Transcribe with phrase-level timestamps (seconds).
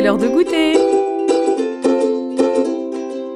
[0.00, 0.78] l'heure de goûter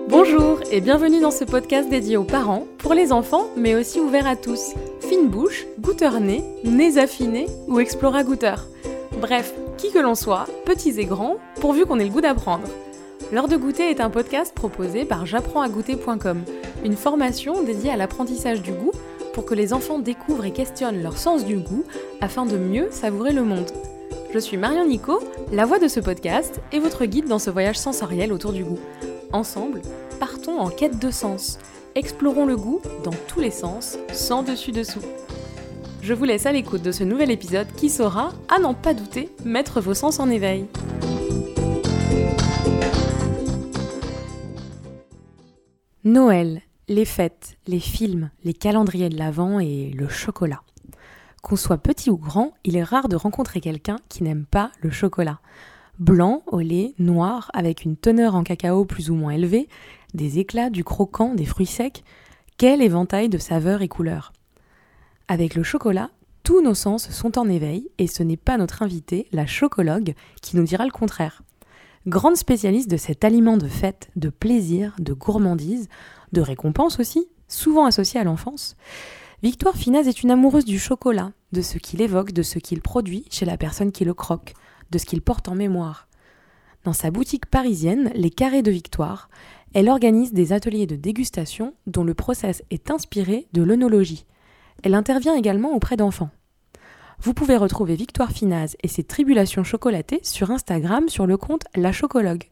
[0.09, 4.27] Bonjour et bienvenue dans ce podcast dédié aux parents, pour les enfants, mais aussi ouvert
[4.27, 4.73] à tous.
[5.01, 8.67] Fine bouche, goûteur nez, nez affinés ou explora goûteur.
[9.21, 12.69] Bref, qui que l'on soit, petits et grands, pourvu qu'on ait le goût d'apprendre.
[13.31, 16.45] L'heure de goûter est un podcast proposé par j'apprends-à-goûter.com,
[16.83, 18.93] une formation dédiée à l'apprentissage du goût
[19.35, 21.85] pour que les enfants découvrent et questionnent leur sens du goût
[22.23, 23.71] afin de mieux savourer le monde.
[24.35, 25.21] Je suis Marion Nico,
[25.53, 28.81] la voix de ce podcast et votre guide dans ce voyage sensoriel autour du goût.
[29.33, 29.81] Ensemble,
[30.19, 31.61] partons en quête de sens.
[31.95, 35.03] Explorons le goût dans tous les sens, sans dessus-dessous.
[36.03, 39.31] Je vous laisse à l'écoute de ce nouvel épisode qui saura, à n'en pas douter,
[39.45, 40.67] mettre vos sens en éveil.
[46.03, 50.64] Noël, les fêtes, les films, les calendriers de l'Avent et le chocolat.
[51.45, 54.89] Qu'on soit petit ou grand, il est rare de rencontrer quelqu'un qui n'aime pas le
[54.89, 55.41] chocolat.
[55.99, 59.69] Blanc, au lait, noir, avec une teneur en cacao plus ou moins élevée,
[60.15, 62.03] des éclats, du croquant, des fruits secs,
[62.57, 64.33] quel éventail de saveurs et couleurs.
[65.29, 66.09] Avec le chocolat,
[66.45, 70.57] tous nos sens sont en éveil et ce n'est pas notre invité, la chocologue, qui
[70.57, 71.43] nous dira le contraire.
[72.07, 75.91] Grande spécialiste de cet aliment de fête, de plaisir, de gourmandise,
[76.33, 78.77] de récompense aussi, souvent associé à l'enfance,
[79.45, 83.27] Victoire Finaz est une amoureuse du chocolat, de ce qu'il évoque, de ce qu'il produit
[83.31, 84.55] chez la personne qui le croque,
[84.91, 86.09] de ce qu'il porte en mémoire.
[86.85, 89.29] Dans sa boutique parisienne, Les Carrés de Victoire,
[89.75, 94.25] elle organise des ateliers de dégustation dont le process est inspiré de l'œnologie.
[94.83, 96.31] Elle intervient également auprès d'enfants.
[97.21, 101.93] Vous pouvez retrouver Victoire Finaz et ses tribulations chocolatées sur Instagram sur le compte La
[101.93, 102.49] Chocologue.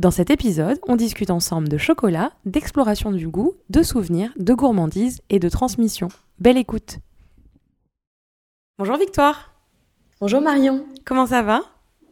[0.00, 5.20] Dans cet épisode, on discute ensemble de chocolat, d'exploration du goût, de souvenirs, de gourmandise
[5.30, 6.08] et de transmission.
[6.40, 6.98] Belle écoute
[8.76, 9.52] Bonjour Victoire
[10.20, 11.60] Bonjour Marion Comment ça va?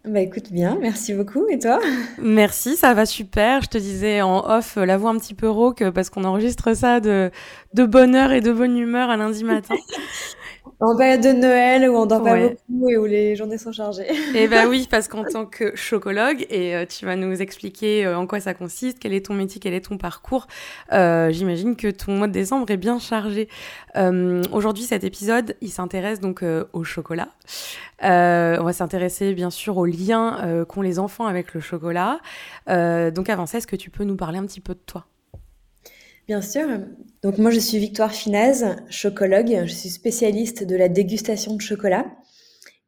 [0.04, 1.46] Bah écoute bien, merci beaucoup.
[1.48, 1.80] Et toi?
[2.20, 3.62] Merci, ça va super.
[3.62, 7.00] Je te disais en off la voix un petit peu rauque parce qu'on enregistre ça
[7.00, 7.30] de,
[7.74, 9.74] de bonne heure et de bonne humeur un lundi matin.
[10.80, 14.06] En période de Noël où on dort pas beaucoup et où les journées sont chargées.
[14.34, 18.18] Eh ben oui, parce qu'en tant que chocologue, et euh, tu vas nous expliquer euh,
[18.18, 20.46] en quoi ça consiste, quel est ton métier, quel est ton parcours,
[20.92, 23.48] euh, j'imagine que ton mois de décembre est bien chargé.
[24.52, 26.42] Aujourd'hui, cet épisode, il s'intéresse donc
[26.72, 27.28] au chocolat.
[28.00, 32.20] on va s'intéresser bien sûr aux liens qu'ont les enfants avec le chocolat.
[32.66, 35.06] donc avant ça, est-ce que tu peux nous parler un petit peu de toi?
[36.28, 36.66] Bien sûr.
[37.22, 39.62] Donc moi je suis Victoire Finaz, chocologue.
[39.66, 42.06] Je suis spécialiste de la dégustation de chocolat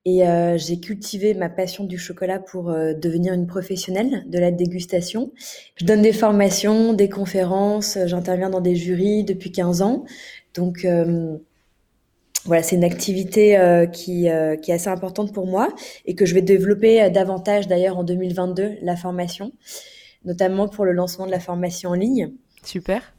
[0.04, 4.50] et euh, j'ai cultivé ma passion du chocolat pour euh, devenir une professionnelle de la
[4.50, 5.32] dégustation.
[5.76, 10.04] Je donne des formations, des conférences, j'interviens dans des jurys depuis 15 ans.
[10.52, 11.38] Donc euh,
[12.44, 13.56] voilà, c'est une activité
[13.90, 15.74] qui est assez importante pour moi
[16.04, 19.52] et que je vais développer davantage d'ailleurs en 2022, la formation,
[20.26, 22.32] notamment pour le lancement de la formation en ligne.
[22.62, 23.13] Super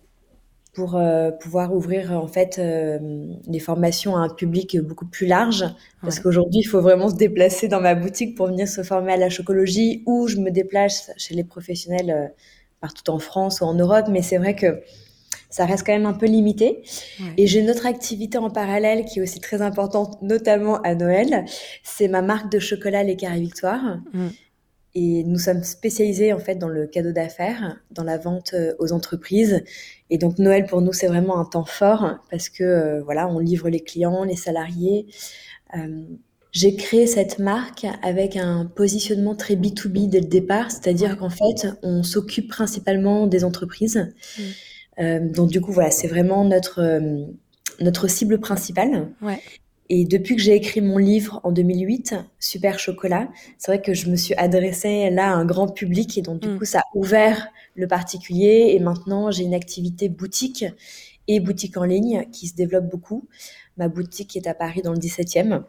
[0.75, 2.99] pour euh, pouvoir ouvrir en fait euh,
[3.47, 5.63] les formations à un public beaucoup plus large.
[6.01, 9.17] Parce qu'aujourd'hui il faut vraiment se déplacer dans ma boutique pour venir se former à
[9.17, 12.27] la chocologie ou je me déplace chez les professionnels euh,
[12.81, 14.07] partout en France ou en Europe.
[14.11, 14.81] Mais c'est vrai que
[15.49, 16.83] ça reste quand même un peu limité.
[17.37, 21.45] Et j'ai une autre activité en parallèle qui est aussi très importante notamment à Noël.
[21.81, 24.27] C'est ma marque de chocolat Les Carrés Victoire mm.
[24.97, 29.61] Et nous sommes spécialisés en fait dans le cadeau d'affaires, dans la vente aux entreprises.
[30.09, 33.39] Et donc Noël pour nous c'est vraiment un temps fort parce que euh, voilà on
[33.39, 35.07] livre les clients, les salariés.
[35.77, 36.03] Euh,
[36.51, 41.67] j'ai créé cette marque avec un positionnement très B2B dès le départ, c'est-à-dire qu'en fait
[41.83, 44.13] on s'occupe principalement des entreprises.
[44.37, 44.41] Mmh.
[44.99, 46.81] Euh, donc du coup voilà c'est vraiment notre
[47.81, 49.09] notre cible principale.
[49.21, 49.41] Ouais.
[49.89, 54.09] Et depuis que j'ai écrit mon livre en 2008, Super Chocolat, c'est vrai que je
[54.09, 56.57] me suis adressée là à un grand public et donc du mm.
[56.57, 60.65] coup ça a ouvert le particulier et maintenant j'ai une activité boutique
[61.27, 63.27] et boutique en ligne qui se développe beaucoup.
[63.77, 65.63] Ma boutique est à Paris dans le 17e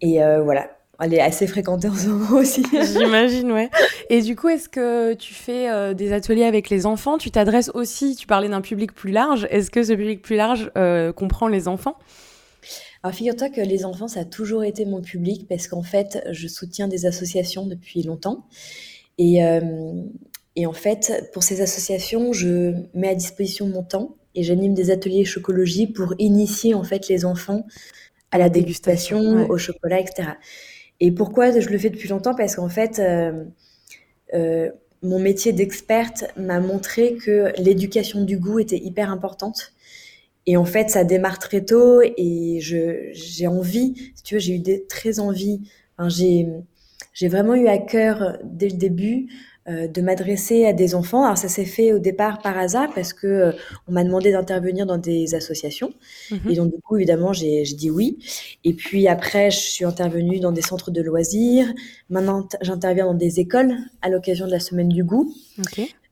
[0.00, 0.70] et euh, voilà,
[1.00, 2.64] elle est assez fréquentée en ce moment aussi.
[2.92, 3.70] J'imagine, ouais.
[4.10, 7.18] Et du coup, est-ce que tu fais euh, des ateliers avec les enfants?
[7.18, 9.46] Tu t'adresses aussi, tu parlais d'un public plus large.
[9.50, 11.96] Est-ce que ce public plus large euh, comprend les enfants?
[13.02, 16.48] Alors figure-toi que les enfants, ça a toujours été mon public parce qu'en fait, je
[16.48, 18.46] soutiens des associations depuis longtemps.
[19.18, 20.02] Et, euh,
[20.56, 24.90] et en fait, pour ces associations, je mets à disposition mon temps et j'anime des
[24.90, 27.64] ateliers chocologie pour initier en fait les enfants
[28.30, 30.30] à la dégustation, au chocolat, etc.
[31.00, 32.34] Et pourquoi je le fais depuis longtemps?
[32.34, 33.44] Parce qu'en fait, euh,
[34.34, 34.70] euh,
[35.02, 39.72] mon métier d'experte m'a montré que l'éducation du goût était hyper importante
[40.48, 44.58] et en fait, ça démarre très tôt et j'ai envie, si tu veux, j'ai eu
[44.58, 45.60] des, très envie.
[46.06, 46.46] J'ai
[47.12, 49.26] j'ai vraiment eu à cœur dès le début
[49.68, 51.24] euh, de m'adresser à des enfants.
[51.24, 53.52] Alors ça s'est fait au départ par hasard parce que euh,
[53.88, 55.92] on m'a demandé d'intervenir dans des associations
[56.30, 56.40] mhm.
[56.48, 58.18] et donc du coup évidemment j'ai dit oui.
[58.64, 61.66] Et puis après je suis intervenue dans des centres de loisirs.
[62.08, 65.30] Maintenant j'interviens dans des écoles à l'occasion de la semaine du goût.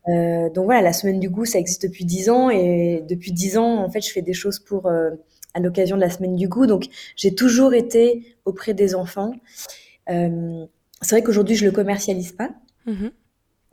[0.08, 3.58] Euh, donc voilà, la semaine du goût, ça existe depuis dix ans et depuis dix
[3.58, 4.90] ans, en fait, je fais des choses pour
[5.54, 6.66] à l'occasion de la semaine du goût.
[6.66, 6.86] Donc
[7.16, 9.32] j'ai toujours été auprès des enfants.
[10.06, 12.50] c'est vrai qu'aujourd'hui je le commercialise pas.
[12.86, 13.10] Mhm.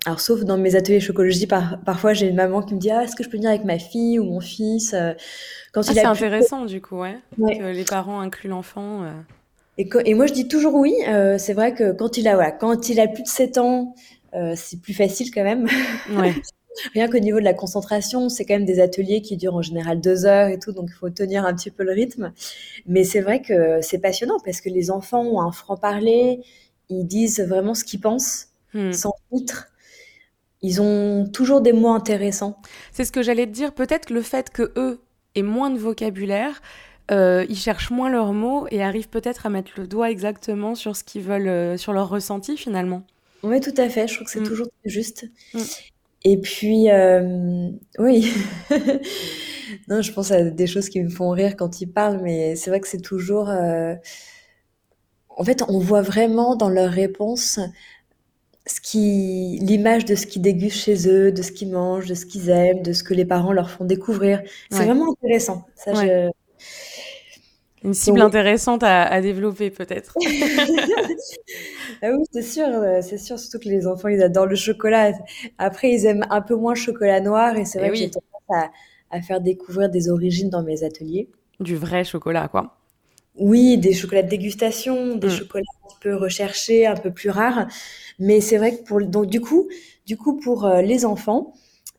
[0.06, 3.16] Alors, sauf dans mes ateliers chocologie, parfois j'ai une maman qui me dit ah, est-ce
[3.16, 5.14] que je peux venir avec ma fille ou mon fils euh,
[5.72, 9.04] quand ah, C'est intéressant du coup, ouais, que les parents incluent l'enfant.
[9.04, 9.12] Euh.
[9.78, 10.94] Et, et, moi je dis toujours oui.
[11.08, 13.96] Euh, c'est vrai que quand il a voilà, quand il a plus de 7 ans,
[14.56, 15.68] c'est plus facile quand même.
[16.18, 16.34] Ouais.
[16.96, 20.02] Rien qu'au niveau de la concentration, c'est quand même des ateliers qui durent en général
[20.02, 22.34] deux heures et tout, donc il faut tenir un petit peu le rythme.
[22.88, 26.42] Mais c'est vrai que c'est passionnant parce que les enfants ont un franc-parler,
[26.90, 28.92] ils disent vraiment ce qu'ils pensent, hmm.
[28.92, 29.72] sans filtre
[30.64, 32.58] ils ont toujours des mots intéressants.
[32.94, 33.74] C'est ce que j'allais te dire.
[33.74, 35.02] Peut-être que le fait que eux
[35.36, 36.62] aient moins de vocabulaire,
[37.12, 40.96] euh, ils cherchent moins leurs mots et arrivent peut-être à mettre le doigt exactement sur
[40.96, 43.04] ce qu'ils veulent, euh, sur leur ressenti finalement.
[43.44, 44.08] Oui, tout à fait.
[44.08, 44.48] Je trouve que c'est mm.
[44.48, 45.26] toujours juste.
[45.54, 45.60] Mm.
[46.26, 47.70] Et puis, euh,
[48.00, 48.32] oui.
[49.88, 52.70] non, je pense à des choses qui me font rire quand ils parlent, mais c'est
[52.70, 53.50] vrai que c'est toujours.
[55.30, 57.60] En fait, on voit vraiment dans leurs réponses
[58.66, 62.26] ce qui, l'image de ce qu'ils dégustent chez eux, de ce qu'ils mangent, de ce
[62.26, 64.42] qu'ils aiment, de ce que les parents leur font découvrir.
[64.72, 65.66] C'est vraiment intéressant.
[65.76, 65.92] Ça,
[67.84, 70.16] Une cible intéressante à, développer peut-être.
[72.02, 73.38] ah oui, c'est sûr, euh, c'est sûr.
[73.38, 75.12] Surtout que les enfants, ils adorent le chocolat.
[75.58, 78.10] Après, ils aiment un peu moins le chocolat noir et c'est vrai eh que j'ai
[78.10, 78.72] tendance
[79.12, 81.30] à, à faire découvrir des origines dans mes ateliers.
[81.60, 82.78] Du vrai chocolat, quoi.
[83.36, 85.32] Oui, des chocolats de dégustation, des mm.
[85.32, 87.68] chocolats un peu recherchés, un peu plus rares.
[88.20, 89.68] Mais c'est vrai que pour donc du coup,
[90.06, 91.54] du coup pour euh, les enfants,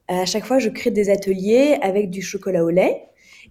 [0.08, 3.02] à chaque fois je crée des ateliers avec du chocolat au lait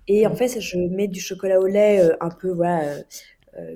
[0.07, 0.35] et en mm.
[0.35, 2.83] fait je mets du chocolat au lait euh, un peu voilà
[3.57, 3.75] euh,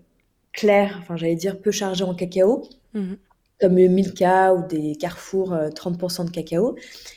[0.54, 2.68] clair, enfin j'allais dire peu chargé en cacao.
[2.96, 3.18] Mm-hmm.
[3.60, 6.76] Comme le Milka ou des Carrefour 30% de cacao.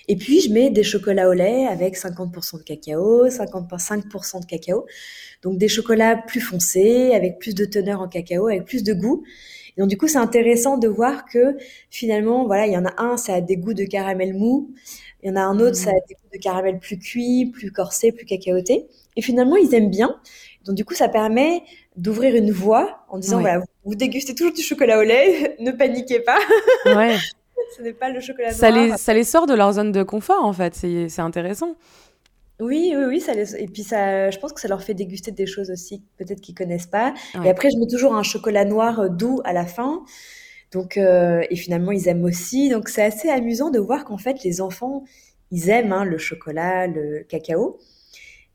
[0.09, 4.87] Et puis, je mets des chocolats au lait avec 50% de cacao, 55% de cacao.
[5.43, 9.23] Donc des chocolats plus foncés, avec plus de teneur en cacao, avec plus de goût.
[9.77, 11.57] Et donc du coup, c'est intéressant de voir que
[11.91, 14.71] finalement, voilà, il y en a un, ça a des goûts de caramel mou.
[15.23, 16.01] Il y en a un autre, ça a mmh.
[16.09, 18.87] des goûts de caramel plus cuit, plus corsé, plus cacaoté.
[19.17, 20.17] Et finalement, ils aiment bien.
[20.65, 21.63] Donc du coup, ça permet
[21.97, 26.21] d'ouvrir une voie en disant, voilà, vous dégustez toujours du chocolat au lait, ne paniquez
[26.21, 26.39] pas.
[26.87, 27.17] Ouais.
[27.77, 28.59] Ce n'est pas le chocolat noir.
[28.59, 30.75] Ça les, ça les sort de leur zone de confort, en fait.
[30.75, 31.77] C'est intéressant.
[32.61, 35.47] Oui, oui, oui, ça et puis ça, je pense que ça leur fait déguster des
[35.47, 37.15] choses aussi, peut-être qu'ils connaissent pas.
[37.45, 40.05] Et après, je mets toujours un chocolat noir euh, doux à la fin.
[40.73, 42.69] Donc, euh, et finalement, ils aiment aussi.
[42.69, 45.05] Donc, c'est assez amusant de voir qu'en fait, les enfants,
[45.51, 47.79] ils aiment hein, le chocolat, le cacao.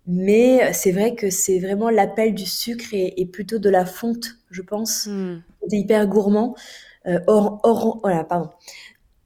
[0.07, 4.62] Mais c'est vrai que c'est vraiment l'appel du sucre et, plutôt de la fonte, je
[4.62, 5.07] pense.
[5.07, 5.41] Hmm.
[5.67, 6.56] C'est hyper gourmand.
[7.07, 8.50] Euh, or, voilà, pardon.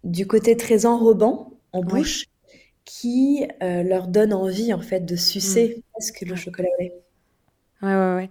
[0.03, 2.25] Du côté très enrobant en bouche
[2.85, 5.81] qui euh, leur donne envie en fait de sucer mmh.
[5.92, 6.94] presque le chocolat au lait.
[7.81, 8.30] Ouais, ouais, ouais.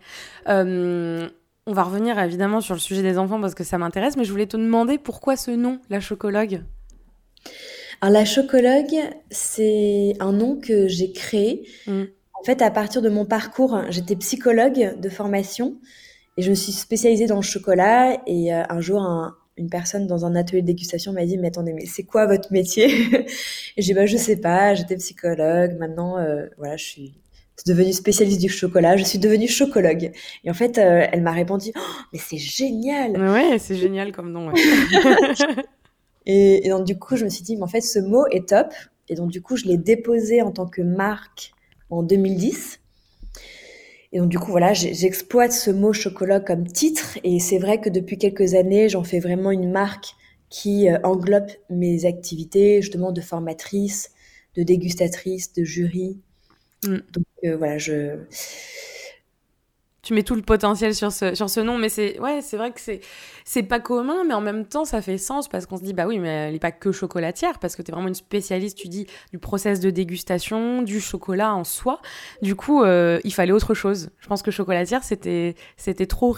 [0.49, 1.29] Euh,
[1.69, 4.31] on va revenir évidemment sur le sujet des enfants parce que ça m'intéresse, mais je
[4.31, 6.63] voulais te demander pourquoi ce nom, la chocologue?
[8.01, 8.97] Alors la chocologue,
[9.31, 11.69] c'est un nom que j'ai créé.
[11.87, 12.05] Mmh.
[12.41, 15.77] En fait, à partir de mon parcours, j'étais psychologue de formation
[16.39, 18.17] et je me suis spécialisée dans le chocolat.
[18.27, 21.49] Et euh, un jour, un, une personne dans un atelier de dégustation m'a dit mais
[21.49, 22.87] attendez mais c'est quoi votre métier?
[23.77, 27.15] Et j'ai dit bah je sais pas j'étais psychologue maintenant euh, voilà je suis
[27.67, 30.13] devenue spécialiste du chocolat je suis devenue chocologue.
[30.45, 31.81] Et en fait euh, elle m'a répondu oh,
[32.13, 33.21] mais c'est génial.
[33.21, 34.53] Ouais c'est génial comme nom
[36.27, 38.49] et, et, donc du coup je me suis dit mais en fait ce mot est
[38.49, 38.69] top.
[39.09, 41.53] Et donc du coup je l'ai déposé en tant que marque
[41.91, 42.81] en 2010
[44.13, 47.19] et donc du coup voilà, j'exploite ce mot chocolat comme titre.
[47.25, 50.15] Et c'est vrai que depuis quelques années, j'en fais vraiment une marque
[50.49, 54.13] qui euh, englobe mes activités justement de formatrice,
[54.57, 56.21] de dégustatrice, de jury.
[56.85, 56.97] Mm.
[57.13, 58.17] Donc voilà, je
[60.09, 62.71] tu mets tout le potentiel sur ce, sur ce nom, mais c'est ouais, c'est vrai
[62.73, 63.01] que c'est
[63.45, 66.07] c'est pas commun, mais en même temps ça fait sens parce qu'on se dit bah
[66.07, 68.89] oui, mais elle n'est pas que chocolatière parce que tu es vraiment une spécialiste, tu
[68.89, 72.01] dis du process de dégustation, du chocolat en soi.
[72.41, 74.09] Du coup, euh, il fallait autre chose.
[74.19, 76.35] Je pense que chocolatière c'était c'était trop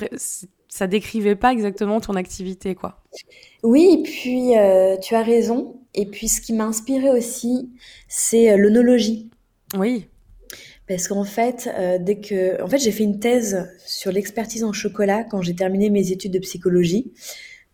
[0.66, 3.02] ça décrivait pas exactement ton activité quoi.
[3.62, 5.76] Oui, et puis euh, tu as raison.
[5.95, 7.71] Et puis ce qui m'a inspiré aussi,
[8.09, 9.30] c'est euh, l'onologie.
[9.76, 10.09] Oui.
[10.90, 14.73] Parce qu'en fait, euh, dès que, en fait, j'ai fait une thèse sur l'expertise en
[14.73, 17.12] chocolat quand j'ai terminé mes études de psychologie.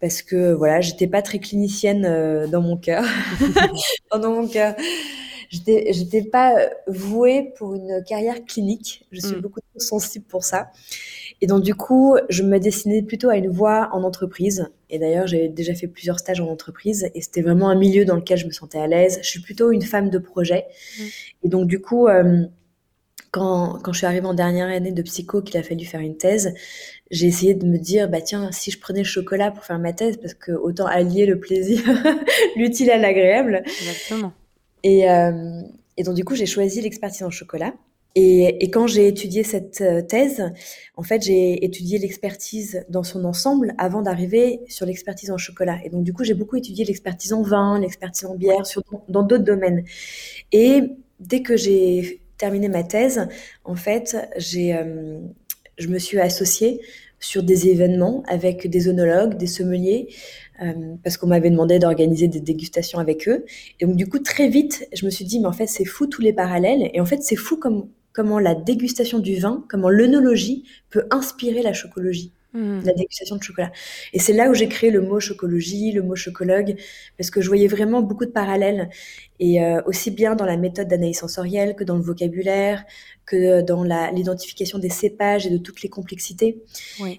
[0.02, 3.04] parce que voilà, j'étais pas très clinicienne euh, dans mon cœur.
[4.10, 4.74] dans mon cœur,
[5.48, 6.56] j'étais, j'étais pas
[6.86, 9.06] vouée pour une carrière clinique.
[9.12, 9.40] Je suis mm.
[9.40, 10.70] beaucoup trop sensible pour ça.
[11.40, 14.68] Et donc du coup, je me destinais plutôt à une voie en entreprise.
[14.90, 18.16] Et d'ailleurs, j'ai déjà fait plusieurs stages en entreprise, et c'était vraiment un milieu dans
[18.16, 19.20] lequel je me sentais à l'aise.
[19.22, 20.66] Je suis plutôt une femme de projet.
[20.98, 21.02] Mm.
[21.44, 22.08] Et donc du coup.
[22.08, 22.44] Euh,
[23.30, 26.16] quand, quand, je suis arrivée en dernière année de psycho, qu'il a fallu faire une
[26.16, 26.54] thèse,
[27.10, 29.92] j'ai essayé de me dire, bah tiens, si je prenais le chocolat pour faire ma
[29.92, 31.82] thèse, parce que autant allier le plaisir,
[32.56, 33.62] l'utile à l'agréable.
[33.64, 34.32] Exactement.
[34.82, 35.62] Et, euh,
[35.96, 37.74] et donc du coup, j'ai choisi l'expertise en chocolat.
[38.18, 40.42] Et, et quand j'ai étudié cette euh, thèse,
[40.96, 45.78] en fait, j'ai étudié l'expertise dans son ensemble avant d'arriver sur l'expertise en chocolat.
[45.84, 49.22] Et donc du coup, j'ai beaucoup étudié l'expertise en vin, l'expertise en bière, sur, dans
[49.22, 49.84] d'autres domaines.
[50.50, 50.80] Et
[51.20, 53.28] dès que j'ai terminé ma thèse,
[53.64, 55.18] en fait, j'ai euh,
[55.78, 56.80] je me suis associée
[57.18, 60.08] sur des événements avec des onologues, des sommeliers,
[60.62, 63.44] euh, parce qu'on m'avait demandé d'organiser des dégustations avec eux.
[63.80, 66.06] Et donc du coup, très vite, je me suis dit, mais en fait, c'est fou
[66.06, 66.90] tous les parallèles.
[66.92, 71.62] Et en fait, c'est fou comme, comment la dégustation du vin, comment l'œnologie peut inspirer
[71.62, 72.32] la chocologie.
[72.56, 72.80] Hmm.
[72.86, 73.70] la dégustation de chocolat.
[74.14, 76.76] Et c'est là où j'ai créé le mot chocologie, le mot chocologue,
[77.18, 78.88] parce que je voyais vraiment beaucoup de parallèles,
[79.38, 82.86] et euh, aussi bien dans la méthode d'analyse sensorielle que dans le vocabulaire,
[83.26, 86.62] que dans l'identification des cépages et de toutes les complexités.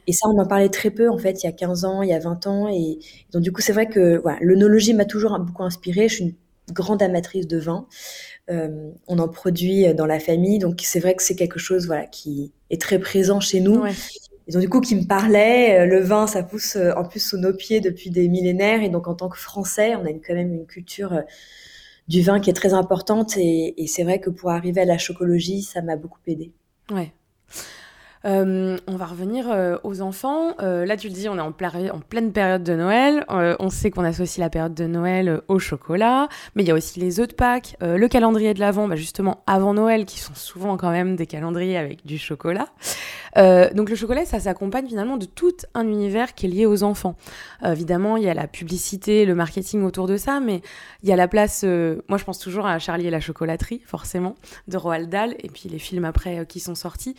[0.08, 2.10] Et ça, on en parlait très peu, en fait, il y a 15 ans, il
[2.10, 2.98] y a 20 ans, et
[3.32, 6.34] donc du coup, c'est vrai que voilà, l'œnologie m'a toujours beaucoup inspirée, je suis une
[6.74, 7.86] grande amatrice de vin.
[8.50, 12.08] Euh, on en produit dans la famille, donc c'est vrai que c'est quelque chose voilà
[12.08, 13.84] qui est très présent chez nous.
[14.48, 15.82] Et donc du coup qui me parlait.
[15.82, 18.82] Euh, le vin, ça pousse euh, en plus sous nos pieds depuis des millénaires.
[18.82, 21.22] Et donc en tant que Français, on a quand même une culture euh,
[22.08, 23.36] du vin qui est très importante.
[23.38, 26.54] Et, c'est vrai que pour arriver à la chocologie, ça m'a beaucoup aidé.
[26.92, 27.12] Ouais.
[28.30, 30.54] On va revenir aux enfants.
[30.60, 33.24] Là, tu le dis, on est en, en pleine période de Noël.
[33.30, 37.00] on sait qu'on associe la période de Noël au chocolat, mais il y a aussi
[37.00, 40.75] les œufs de Pâques, le calendrier de l'Avent, bah, justement avant Noël, qui sont souvent
[40.75, 42.68] quand même des calendriers avec du chocolat.
[43.36, 47.16] Donc le chocolat, ça s'accompagne finalement de tout un univers qui est lié aux enfants.
[47.64, 50.62] évidemment, il y a la publicité, le marketing autour de ça, mais
[51.04, 51.64] il y a la place.
[51.64, 54.36] moi, je pense toujours à Charlie et la chocolaterie, forcément,
[54.68, 57.16] de Roald Dahl, et puis les films après qui sont sortis.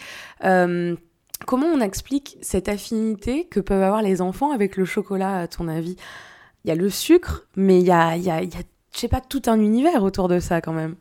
[1.46, 5.68] Comment on explique cette affinité que peuvent avoir les enfants avec le chocolat, à ton
[5.68, 5.96] avis?
[6.64, 9.42] Il y a le sucre, mais il y a, y a, je sais pas, tout
[9.46, 10.96] un univers autour de ça quand même.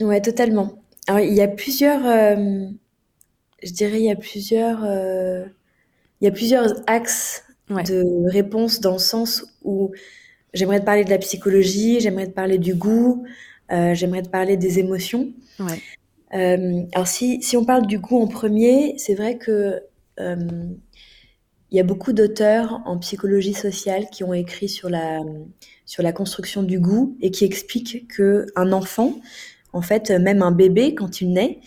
[0.00, 0.78] Ouais, totalement.
[1.06, 2.66] Alors, il y a plusieurs, euh,
[3.64, 5.44] je dirais, il y a plusieurs, euh,
[6.20, 9.92] il y a plusieurs axes de réponse dans le sens où
[10.52, 13.24] j'aimerais te parler de la psychologie, j'aimerais te parler du goût,
[13.72, 15.32] euh, j'aimerais te parler des émotions.
[15.58, 15.80] Ouais.
[16.34, 19.80] Euh, alors si, si on parle du goût en premier, c'est vrai que
[21.70, 25.18] il y a beaucoup d'auteurs en psychologie sociale qui ont écrit sur la,
[25.86, 29.14] sur la construction du goût et qui expliquent que un enfant,
[29.72, 31.58] en fait, même un bébé, quand il naît,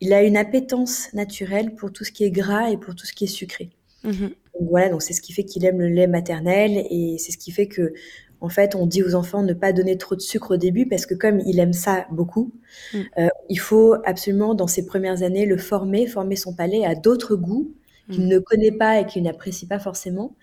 [0.00, 3.12] il a une appétence naturelle pour tout ce qui est gras et pour tout ce
[3.12, 3.70] qui est sucré.
[4.04, 7.30] Mmh donc voilà, donc c'est ce qui fait qu'il aime le lait maternel et c'est
[7.30, 7.92] ce qui fait que
[8.40, 10.86] en fait, on dit aux enfants de ne pas donner trop de sucre au début
[10.86, 12.52] parce que comme il aime ça beaucoup,
[12.92, 12.98] mm.
[13.18, 17.36] euh, il faut absolument, dans ses premières années, le former, former son palais à d'autres
[17.36, 17.72] goûts
[18.10, 18.28] qu'il mm.
[18.28, 20.36] ne connaît pas et qu'il n'apprécie pas forcément.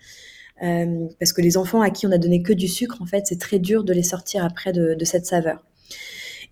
[0.62, 3.26] Euh, parce que les enfants à qui on a donné que du sucre, en fait,
[3.26, 5.62] c'est très dur de les sortir après de, cette saveur.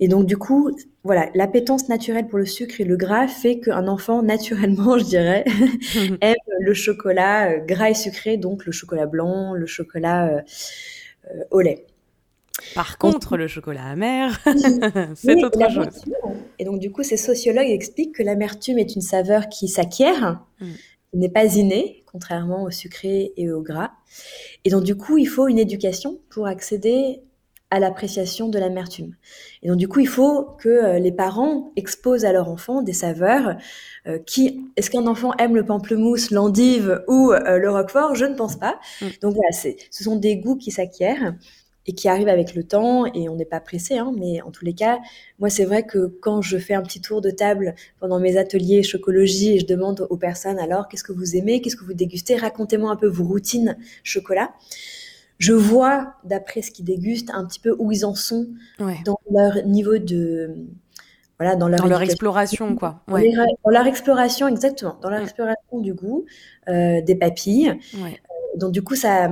[0.02, 3.86] Et donc, du coup, voilà, l'appétence naturelle pour le sucre et le gras fait qu'un
[3.86, 5.44] enfant, naturellement, je dirais,
[6.20, 11.60] aime le chocolat euh, gras et sucré, donc le chocolat blanc, le chocolat euh, au
[11.60, 11.86] lait.
[12.74, 14.40] Par contre, le chocolat amer,
[15.14, 16.04] c'est autre chose.
[16.58, 20.66] Et donc, du coup, ces sociologues expliquent que l'amertume est une saveur qui s'acquiert, mm.
[21.12, 23.92] qui n'est pas innée, contrairement au sucré et au gras.
[24.64, 27.22] Et donc, du coup, il faut une éducation pour accéder
[27.72, 29.14] à l'appréciation de l'amertume.
[29.62, 32.92] Et donc du coup, il faut que euh, les parents exposent à leur enfant des
[32.92, 33.56] saveurs
[34.06, 38.14] euh, qui est-ce qu'un enfant aime le pamplemousse, l'endive ou euh, le roquefort?
[38.14, 38.78] Je ne pense pas.
[39.00, 39.06] Mm.
[39.22, 41.34] Donc voilà, c'est ce sont des goûts qui s'acquièrent
[41.86, 44.66] et qui arrivent avec le temps et on n'est pas pressé hein, mais en tous
[44.66, 44.98] les cas,
[45.38, 48.82] moi c'est vrai que quand je fais un petit tour de table pendant mes ateliers
[48.82, 52.36] chocologie et je demande aux personnes alors qu'est-ce que vous aimez, qu'est-ce que vous dégustez,
[52.36, 54.52] racontez-moi un peu vos routines chocolat
[55.42, 58.46] je vois, d'après ce qu'ils dégustent, un petit peu où ils en sont
[58.78, 60.54] dans leur niveau de.
[61.36, 63.02] Voilà, dans leur, exploration, quoi.
[63.08, 64.96] Dans leur exploration, exactement.
[65.02, 66.26] Dans leur exploration du goût,
[66.68, 67.76] euh, des papilles.
[67.96, 68.08] Euh,
[68.56, 69.28] donc, du coup, ça,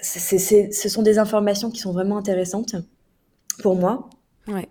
[0.00, 2.76] ce sont des informations qui sont vraiment intéressantes
[3.60, 4.08] pour moi.
[4.48, 4.68] Ouais.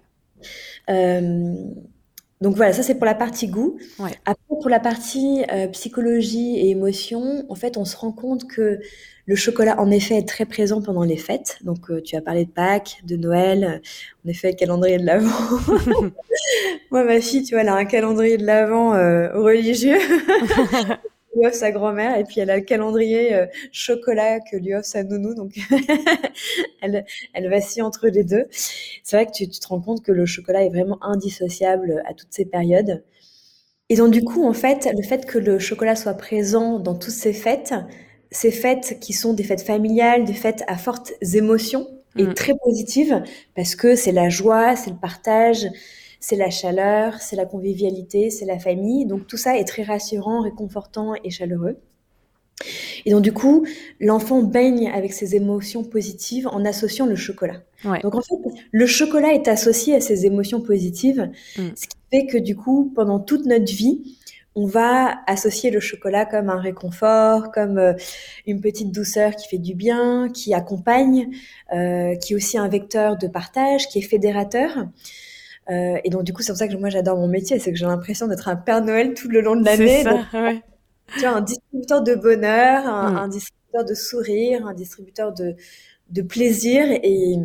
[0.89, 1.53] Euh,
[2.41, 3.77] donc voilà, ça c'est pour la partie goût.
[4.25, 8.79] Après, pour la partie euh, psychologie et émotion, en fait, on se rend compte que
[9.25, 11.57] le chocolat, en effet, est très présent pendant les fêtes.
[11.63, 13.81] Donc, euh, tu as parlé de Pâques, de Noël,
[14.25, 15.29] en effet, le calendrier de l'Avent.
[16.91, 19.97] Moi, ma fille, tu vois, elle a un calendrier de l'Avent euh, religieux.
[21.35, 24.85] lui offre sa grand-mère et puis elle a le calendrier euh, chocolat que lui offre
[24.85, 25.53] sa nounou donc
[26.81, 28.45] elle, elle vacille entre les deux.
[28.51, 32.13] C'est vrai que tu, tu, te rends compte que le chocolat est vraiment indissociable à
[32.13, 33.03] toutes ces périodes.
[33.89, 37.09] Et donc du coup en fait le fait que le chocolat soit présent dans toutes
[37.09, 37.73] ces fêtes,
[38.33, 41.87] ces fêtes qui sont des fêtes familiales, des fêtes à fortes émotions
[42.17, 42.33] et mm.
[42.33, 43.23] très positives
[43.55, 45.67] parce que c'est la joie, c'est le partage,
[46.19, 49.05] c'est la chaleur, c'est la convivialité, c'est la famille.
[49.05, 51.77] Donc tout ça est très rassurant, réconfortant et chaleureux.
[53.05, 53.65] Et donc du coup,
[53.99, 57.61] l'enfant baigne avec ses émotions positives en associant le chocolat.
[58.01, 58.35] Donc en fait,
[58.71, 61.67] le chocolat est associé à ses émotions positives, mm.
[61.75, 64.17] ce qui fait que du coup, pendant toute notre vie,
[64.55, 67.93] on va associer le chocolat comme un réconfort, comme euh,
[68.45, 71.29] une petite douceur qui fait du bien, qui accompagne,
[71.73, 74.85] euh, qui est aussi un vecteur de partage, qui est fédérateur.
[75.71, 77.77] Euh, et donc, du coup, c'est pour ça que moi, j'adore mon métier, c'est que
[77.77, 80.03] j'ai l'impression d'être un Père Noël tout le long de l'année.
[80.33, 80.61] Ouais.
[81.15, 83.29] Tu vois, un distributeur de bonheur, un, mm.
[83.29, 85.55] distributeur de sourire, un distributeur de,
[86.09, 86.85] de plaisir.
[87.03, 87.37] Et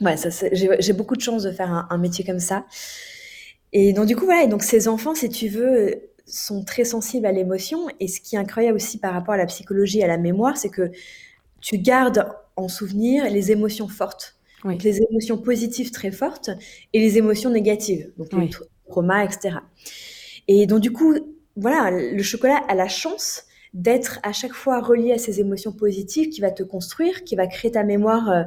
[0.00, 0.14] ouais,
[0.52, 2.66] j'ai beaucoup de chance de faire un, un, métier comme ça.
[3.72, 4.44] Et donc, du coup, voilà.
[4.44, 7.88] Et donc, ces enfants, si tu veux, sont très sensibles à l'émotion.
[8.00, 10.56] Et ce qui est incroyable aussi par rapport à la psychologie et à la mémoire,
[10.56, 10.90] c'est que
[11.60, 14.36] tu gardes en souvenir les émotions fortes.
[14.64, 16.50] Donc les émotions positives très fortes
[16.92, 18.48] et les émotions négatives, donc le
[18.88, 19.56] trauma, etc.
[20.48, 21.14] Et donc du coup,
[21.56, 26.28] voilà, le chocolat a la chance d'être à chaque fois relié à ces émotions positives
[26.28, 28.42] qui va te construire, qui va créer ta mémoire euh,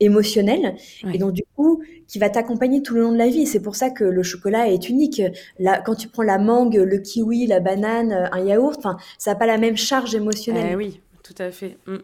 [0.00, 0.76] émotionnelle
[1.12, 3.46] et donc du coup qui va t'accompagner tout le long de la vie.
[3.46, 5.20] C'est pour ça que le chocolat est unique.
[5.58, 8.80] Là, quand tu prends la mangue, le kiwi, la banane, euh, un yaourt,
[9.18, 10.70] ça n'a pas la même charge émotionnelle.
[10.72, 11.76] Eh oui, tout à fait.
[11.86, 11.96] Mm.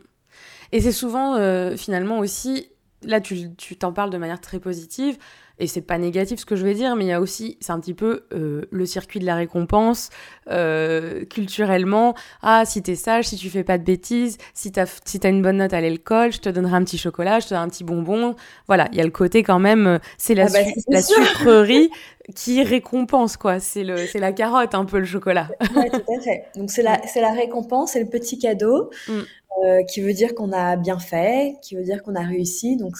[0.73, 2.69] Et c'est souvent euh, finalement aussi
[3.07, 5.19] là, tu t'en parles de manière très positive,
[5.59, 7.73] et c'est pas négatif ce que je vais dire, mais il y a aussi, c'est
[7.73, 10.11] un petit peu euh, le circuit de la récompense,
[10.51, 12.15] euh, culturellement.
[12.43, 15.43] Ah, si t'es sage, si tu fais pas de bêtises, si t'as si as une
[15.43, 17.85] bonne note à l'école, je te donnerai un petit chocolat, je te donnerai un petit
[17.85, 18.35] bonbon.
[18.67, 21.91] Voilà, il y a le côté quand même, euh, c'est la, ah bah, la sucrerie
[22.35, 23.61] qui récompense, quoi.
[23.61, 25.51] C'est la carotte, un peu, le chocolat.
[25.77, 26.47] Ouais, tout à fait.
[26.57, 28.91] Donc, c'est la, la récompense, c'est le petit cadeau.
[29.09, 29.21] Mm.
[29.65, 32.77] Euh, qui veut dire qu'on a bien fait, qui veut dire qu'on a réussi.
[32.77, 32.97] Donc,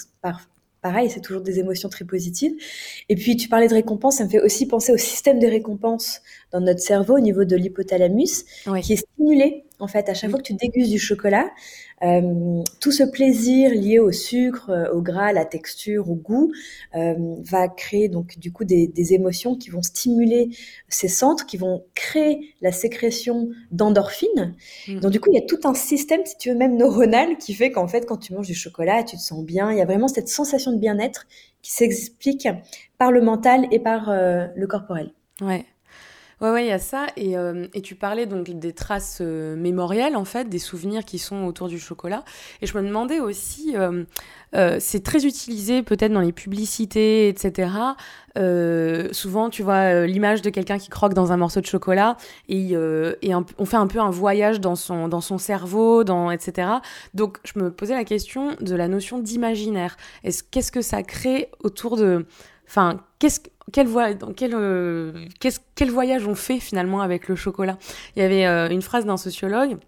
[0.85, 2.53] pareil, c'est toujours des émotions très positives.
[3.09, 6.21] Et puis, tu parlais de récompense, ça me fait aussi penser au système de récompense
[6.53, 8.45] dans notre cerveau au niveau de l'hypothalamus,
[8.83, 9.65] qui est stimulé.
[9.79, 11.51] En fait, à chaque fois que tu dégustes du chocolat,
[12.03, 16.53] euh, tout ce plaisir lié au sucre, euh, au gras, à la texture, au goût,
[16.95, 20.51] euh, va créer donc du coup des, des, émotions qui vont stimuler
[20.89, 24.55] ces centres, qui vont créer la sécrétion d'endorphines.
[24.89, 25.01] Mm.
[25.01, 27.55] Donc du coup, il y a tout un système, si tu veux, même neuronal, qui
[27.55, 29.71] fait qu'en fait, quand tu manges du chocolat, tu te sens bien.
[29.71, 31.27] Il y a vraiment cette sensation de bien-être
[31.63, 32.49] qui s'explique
[32.99, 35.13] par le mental et par le corporel.
[35.41, 35.65] Ouais.
[36.45, 37.07] Ouais, ouais, il y a ça.
[37.17, 41.19] Et, euh, et, tu parlais donc des traces euh, mémorielles, en fait, des souvenirs qui
[41.19, 42.23] sont autour du chocolat.
[42.61, 44.05] Et je me demandais aussi, euh,
[44.79, 47.71] c'est très utilisé peut-être dans les publicités, etc.
[49.13, 52.19] souvent, tu vois l'image de quelqu'un qui croque dans un morceau de chocolat
[52.51, 52.73] et,
[53.23, 56.69] et on fait un peu un voyage dans son, dans son cerveau, dans, etc.
[57.15, 59.97] Donc, je me posais la question de la notion d'imaginaire.
[60.51, 62.27] Qu'est-ce que ça crée autour de...
[62.67, 63.41] Enfin, qu'est-ce
[63.79, 65.13] euh,
[65.75, 67.79] quel, voyage on fait finalement avec le chocolat?
[68.17, 69.79] Il y avait euh, une phrase d'un sociologue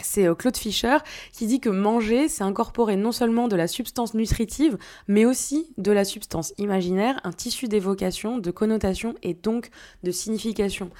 [0.00, 0.98] c'est euh, Claude Fischer
[1.32, 4.76] qui dit que manger, c'est incorporer non seulement de la substance nutritive,
[5.08, 9.70] mais aussi de la substance imaginaire, un tissu d'évocation, de connotation et donc
[10.02, 10.90] de signification.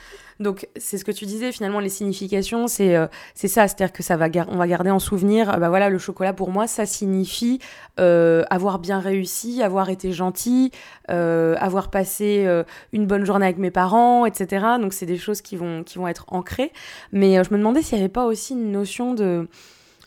[0.41, 4.19] Donc c'est ce que tu disais finalement les significations c'est euh, ça c'est-à-dire que ça
[4.19, 7.59] va on va garder en souvenir bah voilà le chocolat pour moi ça signifie
[7.99, 10.73] euh, avoir bien réussi avoir été gentil
[11.09, 12.47] avoir passé
[12.93, 16.07] une bonne journée avec mes parents etc donc c'est des choses qui vont qui vont
[16.07, 16.71] être ancrées
[17.13, 19.49] mais je me demandais s'il n'y avait pas aussi une notion de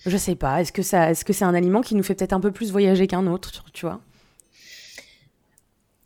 [0.05, 2.33] je sais pas est-ce que ça est-ce que c'est un aliment qui nous fait peut-être
[2.33, 4.01] un peu plus voyager qu'un autre tu vois?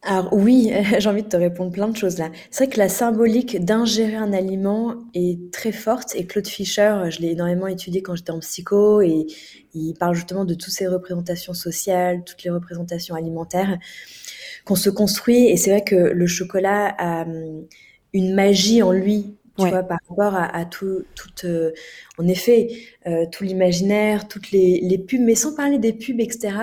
[0.06, 2.30] Alors oui, j'ai envie de te répondre plein de choses là.
[2.52, 7.22] C'est vrai que la symbolique d'ingérer un aliment est très forte et Claude Fischer, je
[7.22, 9.28] l'ai énormément étudié quand j'étais en psycho et
[9.74, 13.80] il parle justement de toutes ces représentations sociales, toutes les représentations alimentaires
[14.66, 17.66] qu'on se construit et c'est vrai que le chocolat a hum,
[18.12, 21.72] une magie en lui tu vois, par rapport à, tout, tout euh,
[22.18, 22.70] en effet,
[23.06, 26.56] euh, tout l'imaginaire, toutes les, les, pubs, mais sans parler des pubs, etc.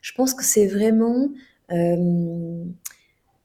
[0.00, 1.28] Je pense que c'est vraiment
[1.70, 2.64] euh,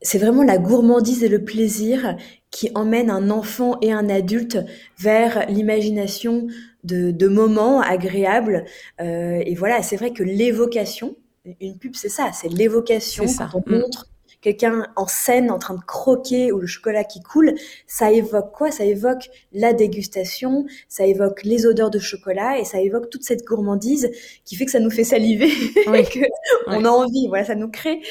[0.01, 2.17] c'est vraiment la gourmandise et le plaisir
[2.51, 4.59] qui emmènent un enfant et un adulte
[4.99, 6.47] vers l'imagination
[6.83, 8.65] de, moments agréables.
[8.99, 11.15] Euh, et voilà, c'est vrai que l'évocation,
[11.61, 14.07] une pub, c'est ça, c'est l'évocation quand on montre
[14.43, 17.55] quelqu'un en scène en train de croquer ou le chocolat qui coule,
[17.87, 18.69] ça évoque quoi?
[18.69, 23.43] Ça évoque la dégustation, ça évoque les odeurs de chocolat et ça évoque toute cette
[23.45, 24.11] gourmandise
[24.45, 25.47] qui fait que ça nous fait saliver
[25.95, 26.19] et que
[26.67, 27.27] on a envie.
[27.27, 28.01] Voilà, ça nous crée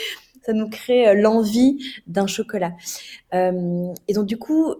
[0.44, 2.72] ça nous crée euh, l'envie d'un chocolat.
[3.34, 4.74] Euh, et donc du coup,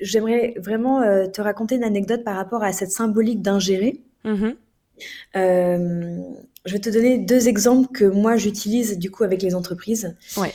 [0.00, 4.02] j'aimerais vraiment euh, te raconter une anecdote par rapport à cette symbolique d'ingérer.
[4.24, 4.56] Mm-hmm.
[5.34, 10.16] je vais te donner deux exemples que moi j'utilise du coup avec les entreprises.
[10.36, 10.52] Ouais.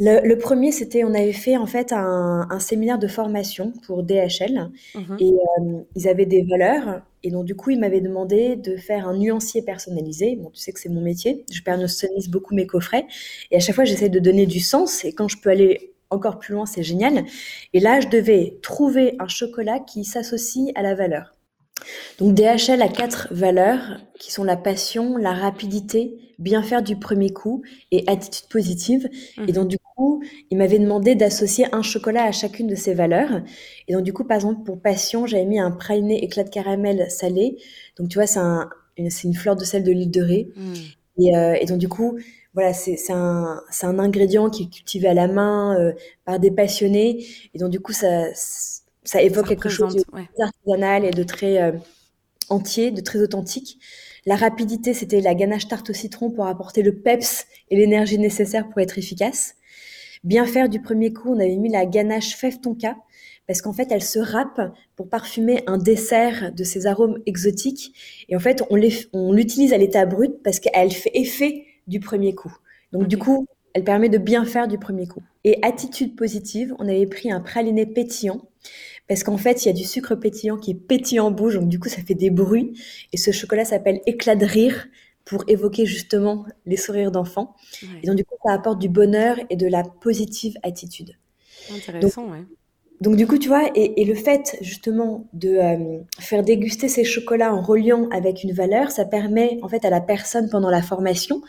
[0.00, 5.16] Le, premier, c'était, on avait fait en fait un, séminaire de formation pour DHL mhm.
[5.20, 9.06] et euh, ils avaient des valeurs et donc du coup ils m'avaient demandé de faire
[9.06, 10.36] un nuancier personnalisé.
[10.36, 13.06] Bon, tu sais que c'est mon métier, je personnalise beaucoup mes coffrets
[13.50, 16.38] et à chaque fois j'essaie de donner du sens et quand je peux aller encore
[16.38, 17.24] plus loin, c'est génial.
[17.72, 21.33] Et là, je devais trouver un chocolat qui s'associe à la valeur.
[22.18, 27.30] Donc DHL a quatre valeurs qui sont la passion, la rapidité, bien faire du premier
[27.30, 29.08] coup et attitude positive.
[29.46, 33.42] Et donc du coup, il m'avait demandé d'associer un chocolat à chacune de ces valeurs.
[33.88, 37.10] Et donc du coup, par exemple, pour passion, j'avais mis un praliné éclat de caramel
[37.10, 37.58] salé.
[37.98, 40.48] Donc tu vois, c'est un, une fleur de sel de l'île de Ré.
[41.18, 42.18] Et, euh, et, donc du coup,
[42.54, 45.92] voilà, c'est un, un ingrédient qui est cultivé à la main euh,
[46.24, 47.24] par des passionnés.
[47.54, 48.28] Et donc du coup, ça
[49.04, 50.04] ça évoque quelque chose
[50.38, 51.72] d'artisanal et de très euh,
[52.48, 53.78] entier, de très authentique.
[54.26, 58.68] La rapidité, c'était la ganache tarte au citron pour apporter le peps et l'énergie nécessaire
[58.68, 59.54] pour être efficace.
[60.24, 62.96] Bien faire du premier coup, on avait mis la ganache fève tonka
[63.46, 67.92] parce qu'en fait, elle se râpe pour parfumer un dessert de ses arômes exotiques.
[68.30, 72.56] Et en fait, on l'utilise à l'état brut parce qu'elle fait effet du premier coup.
[72.92, 75.22] Donc du coup, elle permet de bien faire du premier coup.
[75.42, 78.48] Et attitude positive, on avait pris un praliné pétillant
[79.08, 81.68] parce qu'en fait, il y a du sucre pétillant qui est pétillant en bouche, donc
[81.68, 82.72] du coup, ça fait des bruits.
[83.12, 84.86] Et ce chocolat s'appelle éclat de rire
[85.24, 87.54] pour évoquer justement les sourires d'enfants.
[88.02, 91.12] Et donc du coup, ça apporte du bonheur et de la positive attitude.
[91.74, 92.44] Intéressant, ouais.
[93.00, 97.52] Donc du coup, tu vois, et, le fait justement de euh, faire déguster ces chocolats
[97.52, 101.42] en reliant avec une valeur, ça permet en fait à la personne pendant la formation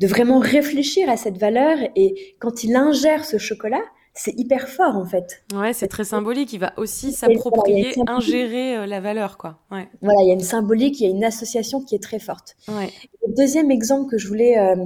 [0.00, 3.82] de vraiment réfléchir à cette valeur et quand il ingère ce chocolat,
[4.14, 5.44] c'est hyper fort en fait.
[5.54, 6.52] Ouais, c'est très symbolique.
[6.52, 9.58] Il va aussi s'approprier, ingérer euh, la valeur, quoi.
[9.70, 9.88] Ouais.
[10.02, 12.56] Voilà, il y a une symbolique, il y a une association qui est très forte.
[12.68, 12.90] Ouais.
[13.26, 14.76] Le deuxième exemple que je voulais euh,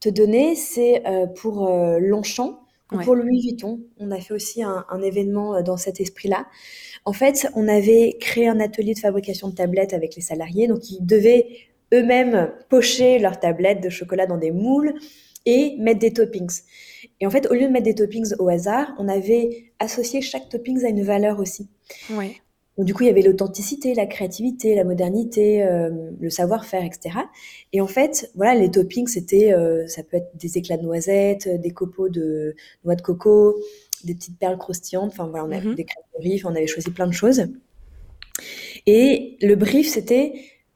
[0.00, 1.68] te donner, c'est euh, pour
[2.00, 2.60] Longchamp
[2.92, 3.80] ou pour Louis Vuitton.
[3.98, 6.46] On a fait aussi un, un événement dans cet esprit-là.
[7.04, 10.90] En fait, on avait créé un atelier de fabrication de tablettes avec les salariés, donc
[10.90, 11.46] ils devaient
[11.92, 14.94] eux-mêmes pocher leurs tablettes de chocolat dans des moules
[15.46, 16.60] et mettre des toppings.
[17.20, 20.48] Et en fait, au lieu de mettre des toppings au hasard, on avait associé chaque
[20.48, 21.68] topping à une valeur aussi.
[22.10, 22.36] Ouais.
[22.78, 27.18] Donc, du coup, il y avait l'authenticité, la créativité, la modernité, euh, le savoir-faire, etc.
[27.72, 31.48] Et en fait, voilà, les toppings, c'était, euh, ça peut être des éclats de noisettes,
[31.60, 33.58] des copeaux de noix de coco,
[34.04, 35.12] des petites perles croustillantes.
[35.12, 35.74] Enfin, voilà, on avait mm-hmm.
[35.74, 37.46] des crêpes de riz, on avait choisi plein de choses.
[38.86, 40.32] Et le brief, c'était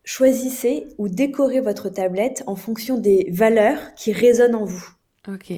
[0.07, 4.88] choisissez ou décorez votre tablette en fonction des valeurs qui résonnent en vous.
[5.29, 5.53] Ok.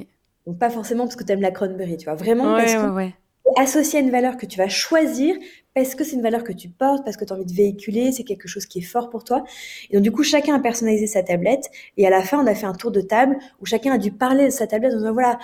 [0.46, 3.14] Donc pas forcément parce que tu aimes la cranberry, tu vois, vraiment parce que ouais,
[3.56, 5.36] associé à une valeur que tu vas choisir
[5.74, 8.10] parce que c'est une valeur que tu portes, parce que tu as envie de véhiculer,
[8.10, 9.44] c'est quelque chose qui est fort pour toi.
[9.90, 12.54] Et donc du coup, chacun a personnalisé sa tablette et à la fin, on a
[12.54, 15.12] fait un tour de table où chacun a dû parler de sa tablette en disant
[15.12, 15.38] voilà,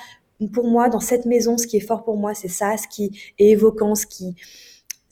[0.52, 3.32] pour moi, dans cette maison, ce qui est fort pour moi, c'est ça, ce qui
[3.38, 4.34] est évoquant, ce qui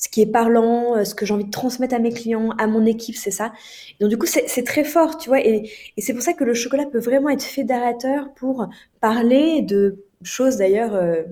[0.03, 2.67] ce qui est parlant, euh, ce que j'ai envie de transmettre à mes clients, à
[2.67, 3.53] mon équipe, c'est ça.
[4.01, 5.41] donc du coup, c'est très fort, tu vois.
[5.41, 8.67] Et, c'est pour ça que le chocolat peut vraiment être fédérateur pour
[9.01, 11.23] parler de choses d'ailleurs euh,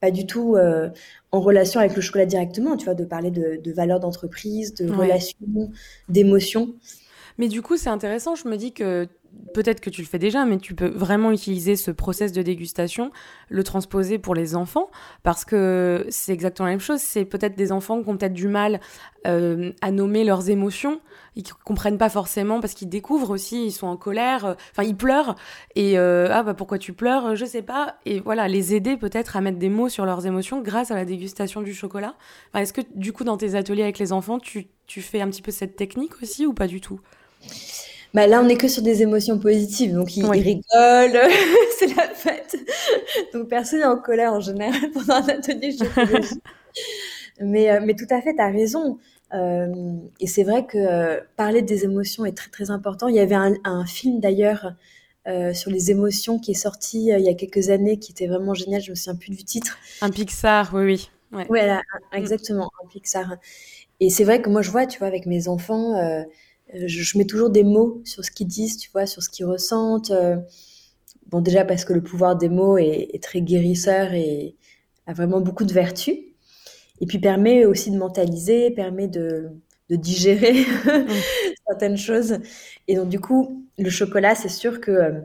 [0.00, 0.88] pas du tout euh,
[1.32, 5.70] en relation avec le chocolat directement, tu vois, de parler de, valeurs d'entreprise, de relations,
[6.08, 6.74] d'émotions.
[7.36, 8.36] Mais du coup, c'est intéressant.
[8.36, 9.06] Je me dis que
[9.54, 13.10] peut-être que tu le fais déjà, mais tu peux vraiment utiliser ce process de dégustation,
[13.48, 14.90] le transposer pour les enfants,
[15.22, 17.00] parce que c'est exactement la même chose.
[17.00, 18.80] C'est peut-être des enfants qui ont peut-être du mal
[19.26, 21.00] euh, à nommer leurs émotions,
[21.36, 24.96] ils comprennent pas forcément parce qu'ils découvrent aussi, ils sont en colère, euh, enfin ils
[24.96, 25.34] pleurent
[25.74, 29.36] et euh, ah bah pourquoi tu pleures, je sais pas, et voilà les aider peut-être
[29.36, 32.16] à mettre des mots sur leurs émotions grâce à la dégustation du chocolat.
[32.54, 35.42] Est-ce que du coup dans tes ateliers avec les enfants, tu, tu fais un petit
[35.42, 37.00] peu cette technique aussi ou pas du tout?
[38.14, 40.62] Bah là, on est que sur des émotions positives, donc ils, rigolent,
[41.78, 42.56] c'est la fête.
[43.32, 45.76] Donc personne n'est en colère en général pendant un atelier
[47.40, 48.98] mais, euh, mais tout à fait, tu as raison.
[49.32, 53.08] Euh, et c'est vrai que euh, parler des émotions est très très important.
[53.08, 54.74] Il y avait un, un film d'ailleurs
[55.54, 58.82] sur les émotions qui est sorti il y a quelques années, qui était vraiment génial.
[58.82, 59.78] Je me souviens plus du titre.
[60.02, 61.08] Un Pixar, oui, oui.
[61.32, 61.80] Ouais, ouais
[62.12, 63.36] exactement, un Pixar.
[64.00, 65.94] Et c'est vrai que moi, je vois, tu vois, avec mes enfants,
[66.72, 70.12] je, mets toujours des mots sur ce qu'ils disent, tu vois, sur ce qu'ils ressentent.
[71.26, 74.56] bon, déjà parce que le pouvoir des mots est, est très guérisseur et
[75.06, 76.16] a vraiment beaucoup de vertus.
[77.00, 79.50] Et puis permet aussi de mentaliser, permet de,
[79.90, 80.64] de digérer
[81.68, 82.38] certaines choses.
[82.88, 85.22] Et donc du coup, le chocolat, c'est sûr que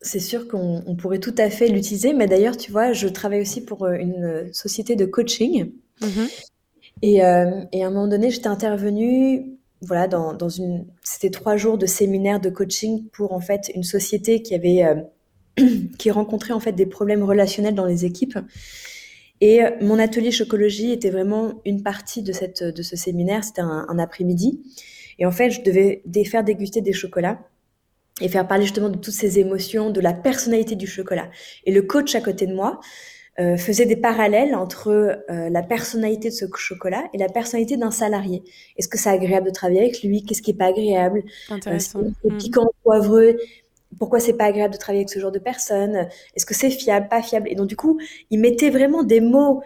[0.00, 2.12] c'est sûr qu'on pourrait tout à fait l'utiliser.
[2.12, 5.70] Mais d'ailleurs, tu vois, je travaille aussi pour euh, une société de coaching.
[6.00, 6.44] Mm-hmm.
[7.02, 11.56] Et, euh, et, à un moment donné, j'étais intervenue, voilà, dans, dans une, c'était trois
[11.56, 15.64] jours de séminaire de coaching pour en fait une société qui avait, euh,
[15.98, 18.38] qui rencontrait en fait des problèmes relationnels dans les équipes.
[19.40, 23.42] Et mon atelier chocologie était vraiment une partie de, cette, de ce séminaire.
[23.42, 24.62] C'était un, après-midi.
[25.18, 27.40] Et en fait, je devais faire déguster des chocolats
[28.20, 31.28] et faire parler justement de toutes ces émotions, de la personnalité du chocolat.
[31.64, 32.78] Et le coach à côté de moi
[33.40, 37.90] euh, faisait des parallèles entre euh, la personnalité de ce chocolat et la personnalité d'un
[37.90, 38.42] salarié.
[38.76, 40.24] Est-ce que c'est agréable de travailler avec lui?
[40.24, 41.22] Qu'est-ce qui est pas agréable?
[41.48, 42.00] Intéressant.
[42.00, 43.38] Euh, piquant, poivreux.
[43.98, 46.08] Pourquoi c'est pas agréable de travailler avec ce genre de personnes?
[46.34, 47.48] Est-ce que c'est fiable, pas fiable?
[47.50, 47.98] Et donc du coup,
[48.30, 49.62] il mettait vraiment des mots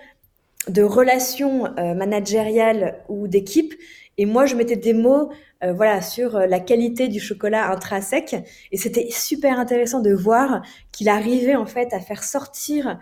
[0.69, 3.75] de relations euh, managériales ou d'équipe,
[4.19, 5.31] et moi je mettais des mots,
[5.63, 8.37] euh, voilà, sur euh, la qualité du chocolat intrinsèque.
[8.73, 12.99] Et c'était super intéressant de voir qu'il arrivait en fait à faire sortir,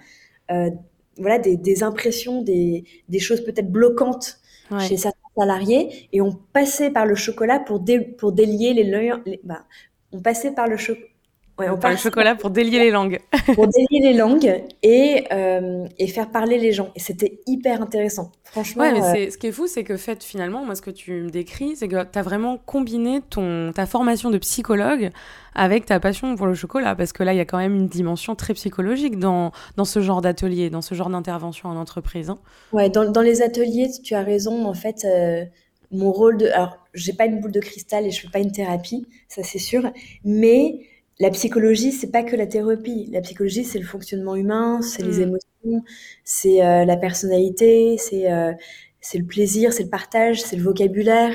[0.49, 2.85] voilà, des, impressions, des,
[3.19, 4.39] choses peut-être bloquantes
[4.81, 7.85] chez certains salariés, et on passait par le chocolat pour,
[8.19, 9.65] pour délier les, les bah,
[10.13, 11.09] on passait par le chocolat
[11.57, 13.21] Ouais, on parle chocolat pour délier les langues.
[13.55, 16.91] pour délier les langues et, euh, et faire parler les gens.
[16.97, 18.33] Et c'était hyper intéressant.
[18.43, 18.83] Franchement.
[18.83, 21.13] Ouais, mais euh, ce qui est fou, c'est que fait, finalement, moi, ce que tu
[21.13, 25.11] me décris, c'est que tu as vraiment combiné ton, ta formation de psychologue
[25.55, 26.97] avec ta passion pour le chocolat.
[26.97, 30.01] Parce que là, il y a quand même une dimension très psychologique dans, dans ce
[30.01, 32.31] genre d'atelier, dans ce genre d'intervention en entreprise.
[32.31, 32.39] Hein.
[32.73, 34.67] Ouais, dans, dans, les ateliers, tu as raison.
[34.67, 35.45] En fait, euh,
[35.93, 36.49] mon rôle de.
[36.49, 39.59] Alors, j'ai pas une boule de cristal et je fais pas une thérapie, ça c'est
[39.61, 39.89] sûr.
[40.25, 40.81] Mais
[41.21, 43.09] la psychologie, c'est pas que la thérapie.
[43.13, 45.23] La psychologie, c'est le fonctionnement humain, c'est les mm.
[45.23, 45.85] émotions,
[46.25, 48.53] c'est euh, la personnalité, c'est euh,
[49.01, 51.33] c'est le plaisir, c'est le partage, c'est le vocabulaire,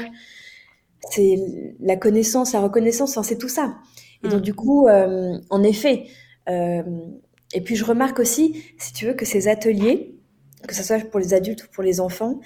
[1.12, 1.38] c'est
[1.80, 3.78] la connaissance, la reconnaissance, enfin, c'est tout ça.
[4.24, 4.44] Et donc mm.
[4.44, 6.08] du coup, euh, en effet,
[7.54, 10.16] et puis je remarque aussi, si tu veux, que ces ateliers,
[10.68, 12.40] que ce soit pour les adultes ou pour les enfants,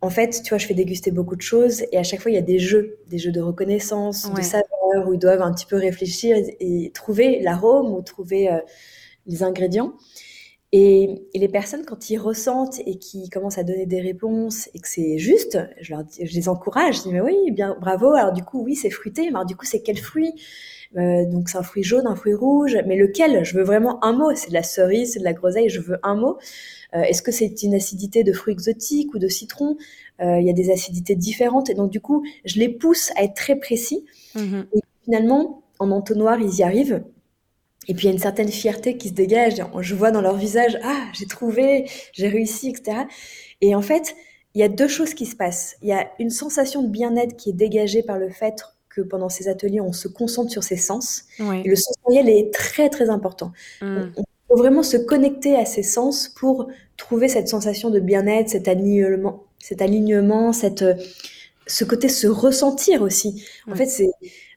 [0.00, 2.34] en fait, tu vois, je fais déguster beaucoup de choses et à chaque fois, il
[2.34, 5.66] y a des jeux, des jeux de reconnaissance, de saveur, où ils doivent un petit
[5.66, 8.60] peu réfléchir et, trouver l'arôme ou trouver euh,
[9.26, 9.94] les ingrédients.
[10.70, 14.88] Et, les personnes, quand ils ressentent et qui commencent à donner des réponses et que
[14.88, 16.98] c'est juste, je, leur je les encourage.
[16.98, 18.12] Je dis, mais oui, bien, bravo.
[18.12, 19.22] Alors du coup, oui, c'est fruité.
[19.22, 20.32] Mais alors du coup, c'est quel fruit?
[20.96, 22.76] Euh, Donc c'est un fruit jaune, un fruit rouge.
[22.86, 23.44] Mais lequel?
[23.44, 24.34] Je veux vraiment un mot.
[24.34, 25.68] C'est de la cerise, c'est de la groseille.
[25.68, 26.38] Je veux un mot.
[26.94, 29.76] Euh, est-ce que c'est une acidité de fruits exotiques ou de citron?
[30.20, 33.24] Euh, Il y a des acidités différentes et donc du coup, je les pousse à
[33.24, 34.04] être très précis.
[34.34, 34.66] Mhm.
[34.74, 37.02] Et finalement, en entonnoir, ils y arrivent.
[37.88, 39.62] Et puis il y a une certaine fierté qui se dégage.
[39.80, 43.04] Je vois dans leur visage, ah, j'ai trouvé, j'ai réussi, etc.
[43.62, 44.14] Et en fait,
[44.54, 45.76] il y a deux choses qui se passent.
[45.82, 48.62] Il y a une sensation de bien-être qui est dégagée par le fait
[48.98, 51.24] que pendant ces ateliers, on se concentre sur ses sens.
[51.38, 53.52] Et le sensoriel est très très important.
[53.80, 54.08] Mm
[54.48, 59.44] faut vraiment se connecter à ses sens pour trouver cette sensation de bien-être, cet alignement,
[59.58, 60.84] cet alignement, cette,
[61.66, 63.44] ce côté se ressentir aussi.
[63.70, 64.10] En fait, c'est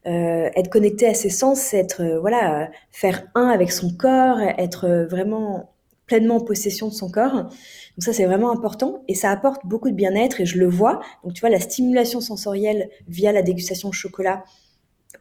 [0.08, 4.40] euh, être connecté à ses sens, c'est être euh, voilà, faire un avec son corps,
[4.58, 5.71] être vraiment
[6.12, 7.34] pleinement en possession de son corps.
[7.36, 11.00] Donc ça, c'est vraiment important et ça apporte beaucoup de bien-être et je le vois.
[11.24, 14.44] Donc tu vois, la stimulation sensorielle via la dégustation de chocolat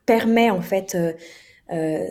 [0.05, 1.13] permet en fait euh,
[1.73, 2.07] euh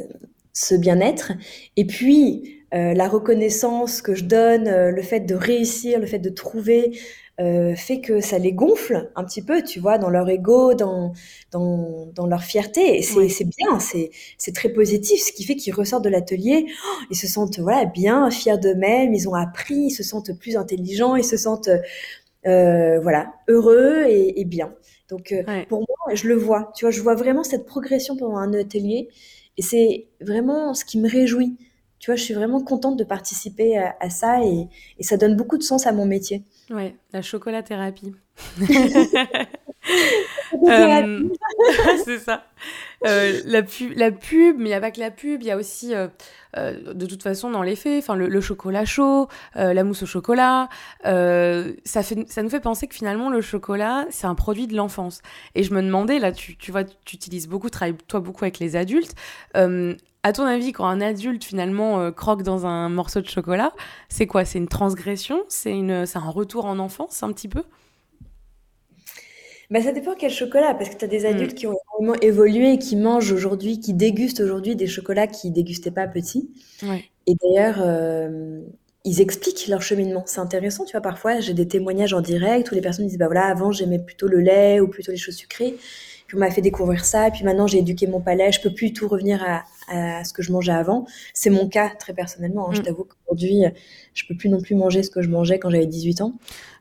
[0.52, 1.32] ce bien-être.
[1.78, 6.30] Et puis, euh, la reconnaissance que je donne, le fait de réussir, le fait de
[6.30, 7.00] trouver,
[7.39, 11.13] euh, fait que ça les gonfle un petit peu, tu vois, dans leur ego, dans,
[11.52, 12.97] dans, dans leur fierté.
[12.97, 17.17] Et c'est bien, c'est très positif, ce qui fait qu'ils ressortent de l'atelier, oh, ils
[17.17, 21.23] se sentent voilà bien, fiers d'eux-mêmes, ils ont appris, ils se sentent plus intelligents, ils
[21.23, 21.69] se sentent
[22.43, 24.73] voilà heureux et, bien.
[25.10, 25.34] Donc
[25.69, 29.10] pour moi, je le vois, tu vois, je vois vraiment cette progression pendant un atelier.
[29.58, 31.58] Et c'est vraiment ce qui me réjouit.
[31.99, 34.69] Tu vois, je suis vraiment contente de participer à, ça et,
[35.02, 36.45] ça donne beaucoup de sens à mon métier.
[36.69, 38.13] Ouais, la chocolathérapie.
[40.67, 41.29] euh,
[42.05, 42.45] c'est ça.
[43.05, 45.51] Euh, la, pub, la pub, mais il n'y a pas que la pub, il y
[45.51, 46.08] a aussi, euh,
[46.58, 50.69] euh, de toute façon, dans les faits, le, le chocolat chaud, la mousse au chocolat,
[51.03, 55.21] ça, fait, ça nous fait penser que finalement, le chocolat, c'est un produit de l'enfance.
[55.55, 58.60] Et je me demandais, là, tu, tu vois, tu utilises beaucoup, travailles toi beaucoup avec
[58.60, 59.15] les adultes.
[60.23, 63.73] À ton avis, quand un adulte finalement croque dans un morceau de chocolat,
[64.10, 64.45] c'est quoi?
[64.45, 65.43] C'est une transgression?
[65.47, 67.63] C'est un retour en enfance un petit peu?
[69.69, 71.55] Bah, ça dépend quel chocolat, parce que tu as des adultes mm.
[71.55, 76.08] qui ont vraiment évolué, qui mangent aujourd'hui, qui dégustent aujourd'hui des chocolats qu'ils dégustaient pas
[76.08, 76.49] petits.
[77.27, 78.62] Et d'ailleurs, euh,
[79.05, 80.23] ils expliquent leur cheminement.
[80.25, 81.01] C'est intéressant, tu vois.
[81.01, 84.27] Parfois, j'ai des témoignages en direct où les personnes disent, bah voilà, avant j'aimais plutôt
[84.27, 85.77] le lait ou plutôt les choses sucrées.
[86.30, 88.72] Puis on m'a fait découvrir ça, et puis maintenant j'ai éduqué mon palais, je peux
[88.72, 91.08] plus tout revenir à, à ce que je mangeais avant.
[91.34, 92.70] C'est mon cas très personnellement.
[92.70, 92.74] Hein.
[92.74, 92.84] Je mm.
[92.84, 93.63] t'avoue qu'aujourd'hui,
[94.13, 96.34] je peux plus non plus manger ce que je mangeais quand j'avais 18 ans.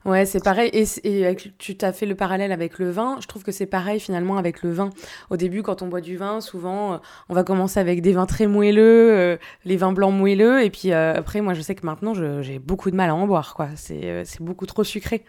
[0.05, 0.71] Ouais, c'est pareil.
[0.73, 3.19] Et, et tu t'as fait le parallèle avec le vin.
[3.21, 4.91] Je trouve que c'est pareil finalement avec le vin.
[5.31, 8.27] Au début, quand on boit du vin, souvent, euh, on va commencer avec des vins
[8.27, 10.63] très moelleux, euh, les vins blancs moelleux.
[10.63, 13.27] Et puis euh, après, moi, je sais que maintenant, j'ai beaucoup de mal à en
[13.27, 13.55] boire.
[13.55, 13.69] quoi.
[13.77, 15.25] C'est beaucoup trop sucré.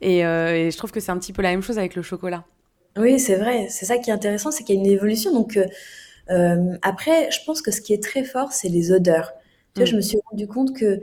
[0.00, 2.44] Et, et je trouve que c'est un petit peu la même chose avec le chocolat.
[2.96, 3.66] Oui, c'est vrai.
[3.70, 5.32] C'est ça qui est intéressant, c'est qu'il y a une évolution.
[5.32, 5.58] Donc
[6.82, 9.32] après, je pense que ce qui est très fort, c'est les odeurs.
[9.74, 9.90] Tu vois, mm.
[9.90, 11.00] je me suis rendu compte que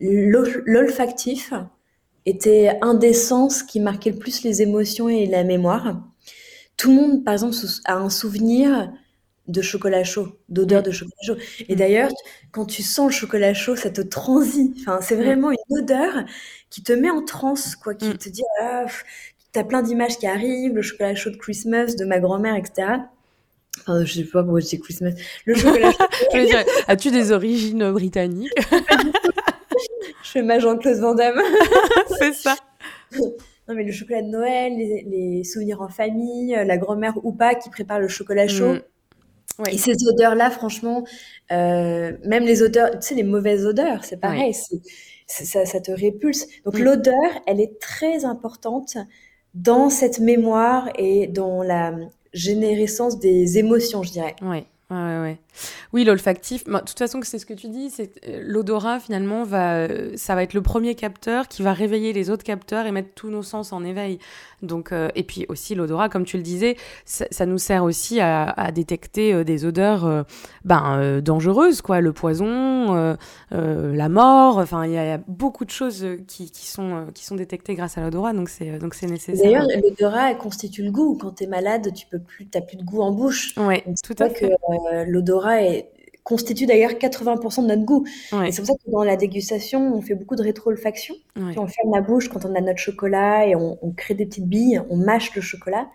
[0.00, 1.52] l'olfactif,
[2.28, 6.02] était un des sens qui marquait le plus les émotions et la mémoire.
[6.76, 8.92] Tout le monde, par exemple, a un souvenir
[9.48, 11.36] de chocolat chaud, d'odeur de chocolat chaud.
[11.68, 11.78] Et mm.
[11.78, 12.10] d'ailleurs,
[12.52, 14.76] quand tu sens le chocolat chaud, ça te transit.
[14.80, 15.22] Enfin, c'est mm.
[15.22, 16.24] vraiment une odeur
[16.68, 18.18] qui te met en transe, quoi, qui mm.
[18.18, 18.84] te dit, ah,
[19.52, 22.88] t'as plein d'images qui arrivent, le chocolat chaud de Christmas, de ma grand-mère, etc.
[23.80, 25.12] Enfin, je sais pas pourquoi je dis Christmas.
[25.44, 26.04] Le chocolat chaud.
[26.88, 28.52] as-tu des origines britanniques?
[30.24, 31.40] Je fais ma Jean-Claude Van Damme.
[32.18, 32.54] c'est ça.
[33.12, 37.70] Non, mais le chocolat de Noël, les, souvenirs en famille, la grand-mère ou pas qui
[37.70, 38.74] prépare le chocolat chaud.
[38.74, 39.68] Mm.
[39.70, 41.04] Et ces odeurs-là, franchement,
[41.50, 44.52] euh, même les odeurs, tu sais, les mauvaises odeurs, c'est pareil,
[45.26, 46.46] ça, ça, te répulse.
[46.64, 46.82] Donc mm.
[46.82, 48.98] l'odeur, elle est très importante
[49.62, 51.94] dans cette mémoire et dans la
[52.32, 54.36] générescence des émotions, je dirais.
[54.42, 54.64] Oui.
[54.90, 55.38] Ouais, ouais.
[55.92, 56.64] Oui, l'olfactif.
[56.64, 60.34] De toute façon, c'est ce que tu dis, c'est euh, l'odorat finalement va, euh, ça
[60.34, 63.42] va être le premier capteur qui va réveiller les autres capteurs et mettre tous nos
[63.42, 64.18] sens en éveil.
[64.62, 68.70] Donc, euh, et puis aussi l'odorat, comme tu le disais, ça, nous sert aussi à,
[68.74, 70.24] détecter des odeurs,
[70.64, 73.16] ben dangereuses, quoi, le poison,
[73.50, 74.58] la mort.
[74.58, 78.02] Enfin, il y, a beaucoup de choses qui, qui, sont qui sont détectées grâce à
[78.02, 79.44] l'odorat, donc c'est donc c'est nécessaire.
[79.44, 81.16] D'ailleurs, l'odorat constitue le goût.
[81.18, 83.56] Quand tu es malade, tu peux plus, t'as plus de goût en bouche.
[83.56, 84.52] Ouais, tout à fait.
[85.06, 85.47] L'odorat
[86.28, 88.06] constitue d'ailleurs 80% de notre goût.
[88.44, 91.14] Et c'est pour ça que dans la dégustation, on fait beaucoup de rétro-olfaction.
[91.36, 94.82] On ferme la bouche quand on a notre chocolat et on, crée des petites billes,
[94.90, 95.88] on mâche le chocolat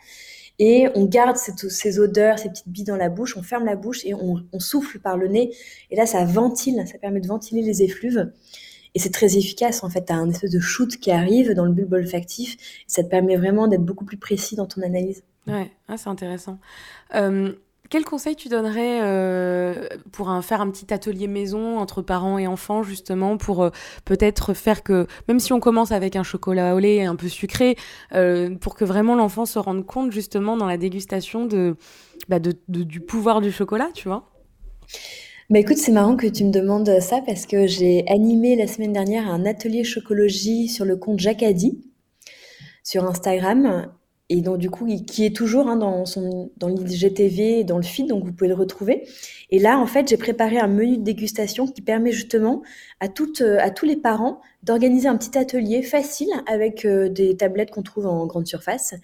[0.60, 4.06] et on garde ces odeurs, ces petites billes dans la bouche, on ferme la bouche
[4.06, 5.52] et on, souffle par le nez.
[5.92, 8.32] Et là, ça ventile, ça permet de ventiler les effluves.
[8.96, 10.06] Et c'est très efficace, en fait.
[10.06, 12.54] Tu as un espèce de shoot qui arrive dans le bulbe olfactif.
[12.54, 15.24] Et ça te permet vraiment d'être beaucoup plus précis dans ton analyse.
[15.48, 16.60] Ouais, ah, c'est intéressant.
[17.16, 17.54] Euh,
[17.94, 22.82] quel conseil tu donnerais euh, pour faire un petit atelier maison entre parents et enfants,
[22.82, 23.70] justement, pour euh,
[24.04, 27.76] peut-être faire que, même si on commence avec un chocolat au lait un peu sucré,
[28.16, 31.76] euh, pour que vraiment l'enfant se rende compte, justement, dans la dégustation de,
[32.30, 34.28] bah, du pouvoir du chocolat, tu vois?
[35.52, 38.94] Bah écoute, c'est marrant que tu me demandes ça parce que j'ai animé la semaine
[38.94, 41.80] dernière un atelier chocologie sur le compte Jacadi
[42.82, 43.88] sur Instagram
[44.30, 48.08] et donc du coup qui est toujours hein, dans son dans l'IGTV dans le feed
[48.08, 49.08] donc vous pouvez le retrouver.
[49.50, 52.64] Et là en fait j'ai préparé un menu de dégustation qui permet justement
[53.00, 57.72] à toutes à tous les parents d'organiser un petit atelier facile avec euh, des tablettes
[57.72, 58.96] qu'on trouve en grande surface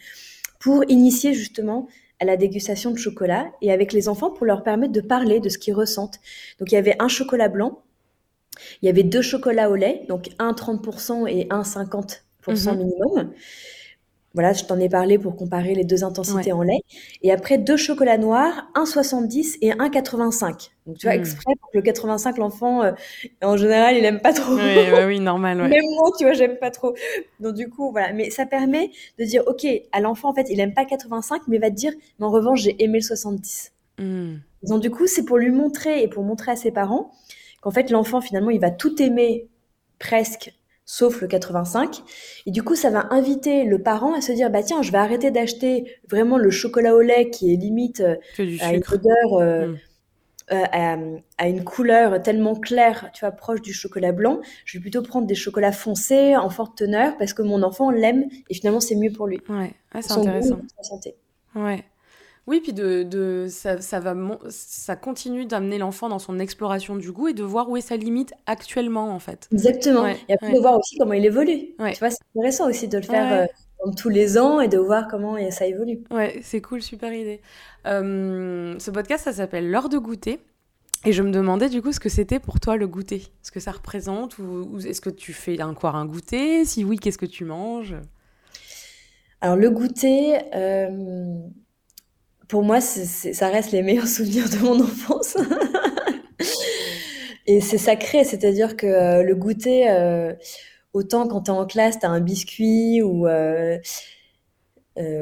[0.59, 1.87] pour initier justement
[2.19, 5.47] à la dégustation de chocolat et avec les enfants pour leur permettre de parler de
[5.47, 6.19] ce qu'ils ressentent.
[6.59, 7.81] Donc il y avait un chocolat blanc
[8.81, 13.31] il y avait deux chocolats au lait donc un 30% et un 50% mmh minimum
[14.35, 16.81] voilà, je t'en ai parlé pour comparer les deux intensités en lait.
[17.23, 20.69] Et après, deux chocolats noirs, 1,70 et 1,85.
[20.85, 21.19] Donc, tu vois, hmm.
[21.19, 22.91] exprès pour que le 85, l'enfant, euh,
[23.41, 24.53] en général, il aime pas trop.
[24.53, 25.57] Oui, oui, normal.
[25.57, 26.93] Même moi, tu vois, j'aime pas trop.
[27.39, 28.13] Donc, du coup, voilà.
[28.13, 31.57] Mais ça permet de dire, OK, à l'enfant, en fait, il aime pas 85, mais
[31.57, 33.71] il va te dire, mais en revanche, j'ai aimé le 70.
[33.97, 34.35] Hmm.
[34.61, 37.11] Donc, du coup, c'est pour lui montrer et pour montrer à ses parents
[37.61, 39.47] qu'en fait, l'enfant, finalement, il va tout aimer
[39.97, 40.53] presque
[40.89, 42.01] sauf le 85.
[42.47, 44.97] Et du coup, ça va inviter le parent à se dire, bah tiens, je vais
[44.97, 48.15] arrêter d'acheter vraiment le chocolat au lait qui est limite euh,
[48.59, 49.77] à une odeur, euh, mm.
[50.51, 54.39] euh, à, une couleur tellement claire, tu vois, proche du chocolat blanc.
[54.65, 58.25] Je vais plutôt prendre des chocolats foncés en forte teneur parce que mon enfant l'aime
[58.49, 59.39] et finalement c'est mieux pour lui.
[59.47, 59.71] Ouais,
[60.01, 60.59] c'est intéressant.
[60.75, 61.15] Sa santé.
[61.53, 61.83] Ouais.
[62.49, 64.15] Oui, puis de, de ça, ça, va,
[64.49, 67.95] ça continue d'amener l'enfant dans son exploration du goût et de voir où est sa
[67.95, 69.47] limite actuellement, en fait.
[69.51, 70.07] Exactement.
[70.07, 71.75] et après de voir aussi comment il évolue.
[71.77, 73.47] Tu vois, c'est intéressant aussi de le faire
[73.85, 75.99] euh, tous les ans et de voir comment ça évolue.
[76.09, 77.39] Ouais, c'est cool, super idée.
[77.85, 80.39] Euh, ce podcast, ça s'appelle L'heure de goûter.
[81.05, 83.27] Et je me demandais du coup ce que c'était pour toi le goûter?
[83.43, 86.65] Ce que ça représente ou, est-ce que tu fais encore un goûter?
[86.65, 87.95] Si oui, qu'est-ce que tu manges?
[89.39, 91.37] Alors le goûter, euh,
[92.49, 95.37] pour moi, ça reste les meilleurs souvenirs de mon enfance.
[97.47, 100.33] Et c'est sacré, c'est-à-dire que euh, le goûter, euh,
[100.93, 103.21] autant quand tu es en classe, tu as un biscuit ou,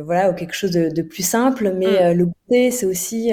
[0.03, 2.17] voilà, ou quelque chose de, plus simple, mais mm.
[2.17, 3.31] le goûter, c'est aussi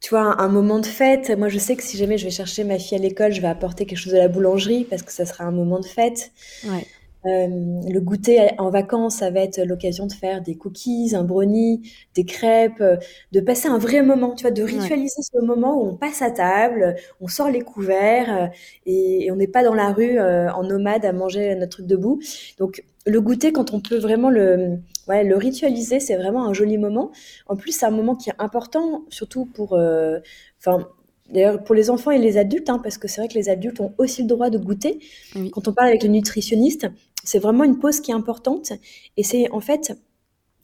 [0.00, 1.30] tu vois, un, moment de fête.
[1.36, 3.48] Moi, je sais que si jamais je vais chercher ma fille à l'école, je vais
[3.48, 6.30] apporter quelque chose de la boulangerie parce que ça sera un moment de fête.
[6.64, 6.86] Ouais.
[7.26, 11.82] Euh, le goûter en vacances, ça va être l'occasion de faire des cookies, un brownie,
[12.14, 12.96] des crêpes, euh,
[13.32, 16.30] de passer un vrai moment, tu vois, de ritualiser ce moment où on passe à
[16.30, 18.46] table, on sort les couverts euh,
[18.86, 22.20] et, on n'est pas dans la rue en nomade à manger notre truc debout.
[22.58, 26.78] Donc le goûter, quand on peut vraiment le, ouais, le ritualiser, c'est vraiment un joli
[26.78, 27.10] moment.
[27.46, 29.78] En plus, c'est un moment qui est important, surtout pour,
[30.58, 30.88] enfin.
[31.28, 33.80] D'ailleurs, pour les enfants et les adultes, hein, parce que c'est vrai que les adultes
[33.80, 34.98] ont aussi le droit de goûter.
[35.52, 36.88] Quand on parle avec le nutritionniste,
[37.24, 38.72] c'est vraiment une pause qui est importante.
[39.16, 39.92] Et c'est en fait,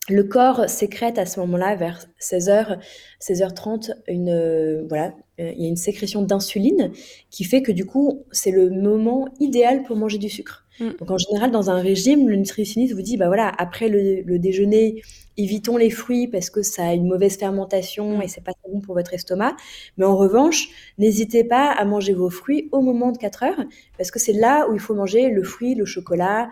[0.09, 2.79] le corps sécrète à ce moment-là, vers 16h,
[3.21, 6.93] 16h30, une, euh, voilà, euh, il y a une sécrétion d'insuline
[7.31, 10.64] qui fait que du coup, c'est le moment idéal pour manger du sucre.
[10.81, 10.91] Mm.
[10.99, 15.03] Donc en général, dans un régime, le nutritionniste vous dit, bah voilà, après le, déjeuner,
[15.37, 18.23] évitons les fruits parce que ça a une mauvaise fermentation mm.
[18.23, 19.57] et c'est pas très bon pour votre estomac.
[19.97, 20.69] Mais en revanche,
[20.99, 23.65] n'hésitez pas à manger vos fruits au moment de 4 heures
[23.99, 26.49] parce que c'est là où il faut manger le fruit, le chocolat,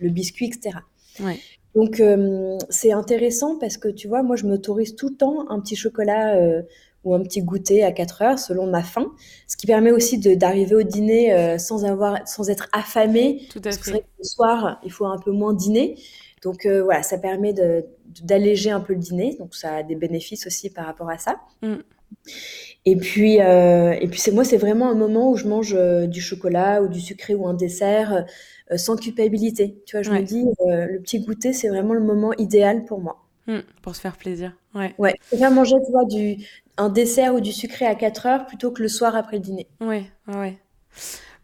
[0.00, 0.78] le biscuit, etc.
[1.74, 5.60] Donc euh, c'est intéressant parce que tu vois, moi je m'autorise tout le temps un
[5.60, 6.62] petit chocolat euh,
[7.06, 9.12] ou un petit goûter à 4 heures selon ma faim,
[9.46, 13.42] ce qui permet aussi d'arriver au dîner euh, sans avoir, sans être affamé.
[13.48, 14.04] Tout à fait.
[14.18, 15.96] le soir, il faut un peu moins dîner.
[16.42, 17.54] Donc euh, voilà, ça permet
[18.22, 21.36] d'alléger un peu le dîner, donc ça a des bénéfices aussi par rapport à ça.
[21.62, 21.76] Mm.
[22.84, 25.76] Et puis, euh, et puis c'est moi, c'est vraiment un moment où je mange
[26.08, 28.26] du chocolat ou du sucré ou un dessert
[28.74, 29.80] sans culpabilité.
[29.86, 33.25] Tu vois, je me dis, le petit goûter, c'est vraiment le moment idéal pour moi.
[33.46, 34.52] Mm, pour se faire plaisir.
[34.74, 34.94] Ouais.
[34.98, 35.14] Ouais.
[35.22, 36.36] Faire manger, tu vois, du,
[36.76, 39.68] un dessert ou du sucré à 4 heures plutôt que le soir après le dîner.
[39.80, 40.58] Ouais, ouais.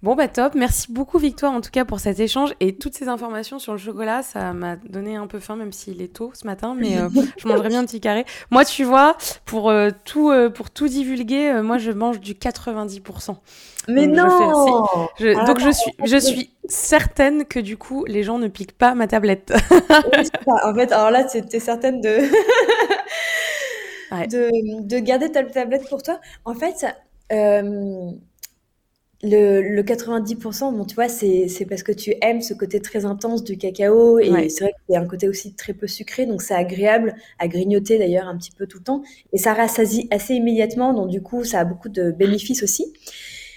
[0.02, 0.56] Bon, bah top.
[0.56, 3.78] Merci beaucoup, Victoire, en tout cas, pour cet échange et toutes ces informations sur le
[3.78, 4.24] chocolat.
[4.24, 7.46] Ça m'a donné un peu faim, même s'il est tôt ce matin, mais euh, je
[7.46, 8.24] mangerai bien un petit carré.
[8.50, 13.36] Moi, tu vois, pour, euh, tout, euh, pour tout divulguer, moi, je mange du 90%.
[13.86, 18.48] Mais non ah Donc, je suis, je suis certaine que du coup, les gens ne
[18.48, 19.52] piquent pas ma tablette.
[20.64, 22.22] en fait, alors là, tu es certaine de...
[24.10, 26.18] de, garder ta tablette pour toi.
[26.44, 26.84] En fait,
[29.22, 33.56] le, 90%, bon, tu vois, c'est parce que tu aimes ce côté très intense du
[33.56, 37.14] cacao et c'est vrai y a un côté aussi très peu sucré, donc c'est agréable
[37.38, 39.02] à grignoter d'ailleurs un petit peu tout le temps
[39.32, 42.92] et ça rassasie assez immédiatement, donc du coup, ça a beaucoup de bénéfices aussi.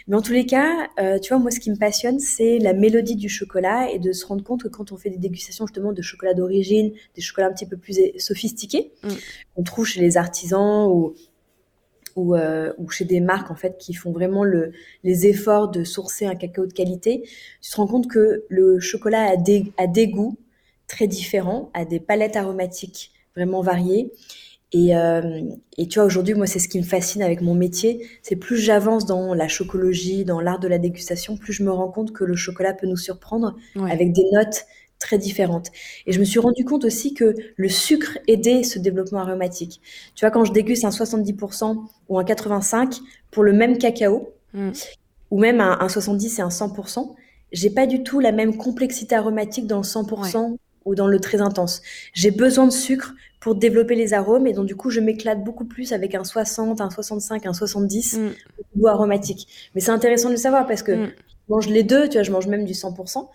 [0.07, 2.73] Mais en tous les cas, euh, tu vois, moi, ce qui me passionne, c'est la
[2.73, 5.93] mélodie du chocolat et de se rendre compte que quand on fait des dégustations justement
[5.93, 9.09] de chocolat d'origine, des chocolats un petit peu plus sophistiqués, mm.
[9.55, 11.15] qu'on trouve chez les artisans ou
[12.15, 14.71] ou, euh, ou, chez des marques en fait qui font vraiment le,
[15.03, 17.23] les efforts de sourcer un cacao de qualité,
[17.61, 20.37] tu te rends compte que le chocolat a des, a des goûts
[20.87, 24.11] très différents, a des palettes aromatiques vraiment variées
[24.75, 25.41] et, euh,
[25.77, 28.05] et, tu vois, aujourd'hui, moi, c'est ce qui me fascine avec mon métier.
[28.21, 31.89] C'est plus j'avance dans la chocologie, dans l'art de la dégustation, plus je me rends
[31.89, 34.65] compte que le chocolat peut nous surprendre avec des notes
[34.99, 35.71] très différentes.
[36.05, 39.81] Et je me suis rendu compte aussi que le sucre aidait ce développement aromatique.
[40.15, 41.77] Tu vois, quand je déguste un 70%
[42.09, 44.71] ou un 85% pour le même cacao, mm.
[45.31, 47.13] ou même un, un, 70 et un 100%,
[47.51, 51.41] j'ai pas du tout la même complexité aromatique dans le 100% ou dans le très
[51.41, 51.81] intense.
[52.13, 53.13] J'ai besoin de sucre
[53.45, 54.47] pour développer les arômes.
[54.47, 58.17] Et donc, du coup, je m'éclate beaucoup plus avec un 60, un 65, un 70
[58.17, 58.29] mm.
[58.75, 59.47] goût aromatique.
[59.75, 61.05] Mais c'est intéressant de le savoir parce que mm.
[61.05, 63.27] je mange les deux, tu vois, je mange même du 100%.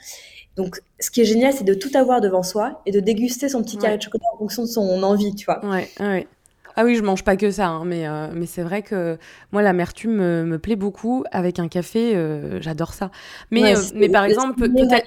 [0.57, 3.63] Donc, ce qui est génial, c'est de tout avoir devant soi et de déguster son
[3.63, 5.65] petit carré de chocolat en fonction de son envie, tu vois.
[5.65, 6.27] Ouais, ouais.
[6.77, 9.19] Ah oui, je mange pas que ça, hein, mais, euh, mais c'est vrai que
[9.53, 11.25] moi, l'amertume me, me plaît beaucoup.
[11.31, 13.11] Avec un café, euh, j'adore ça.
[13.51, 15.07] Mais, euh, mais par exemple, peut-être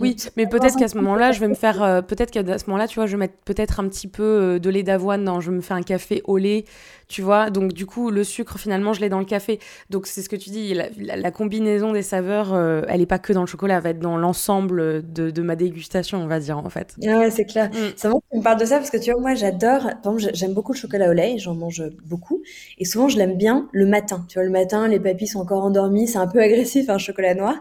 [0.00, 1.82] Oui, mais peut-être qu'à ce moment-là, je vais me faire.
[1.82, 4.58] Euh, peut-être qu'à ce moment-là, tu vois, je vais mettre peut-être un petit peu euh,
[4.58, 5.40] de lait d'avoine dans.
[5.40, 6.64] Je me fais un café au lait,
[7.08, 7.50] tu vois.
[7.50, 9.60] Donc, du coup, le sucre, finalement, je l'ai dans le café.
[9.90, 10.74] Donc, c'est ce que tu dis.
[10.74, 14.00] La, combinaison des saveurs, euh, elle n'est pas que dans le chocolat, elle va être
[14.00, 16.96] dans l'ensemble de, ma dégustation, on va dire, en fait.
[17.06, 17.68] Ah ouais, c'est clair.
[17.70, 17.92] Mm.
[17.96, 19.82] C'est vraiment que tu me parles de ça parce que, tu vois, moi, j'adore.
[20.02, 22.42] Par exemple, j'aime beaucoup le chocolat au lait, j'en mange beaucoup.
[22.78, 24.24] Et souvent, je l'aime bien le matin.
[24.28, 27.34] Tu vois, le matin, les papilles sont encore endormis, c'est un peu agressif, un chocolat
[27.34, 27.54] noir.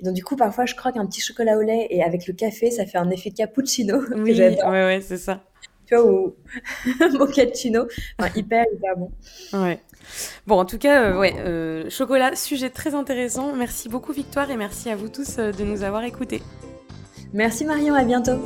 [0.00, 2.34] Et donc, du coup, parfois, je croque un petit chocolat au lait et avec le
[2.34, 4.00] café, ça fait un effet cappuccino.
[4.16, 5.42] Oui, ouais, ouais, c'est ça.
[5.86, 6.34] Tu vois, ou
[7.18, 7.86] mochaccino.
[8.18, 9.10] Enfin, hyper, hyper bon.
[9.52, 9.78] Ouais.
[10.46, 13.54] Bon, en tout cas, euh, ouais, euh, chocolat, sujet très intéressant.
[13.54, 16.42] Merci beaucoup, Victoire, et merci à vous tous euh, de nous avoir écoutés.
[17.32, 18.38] Merci, Marion, à bientôt.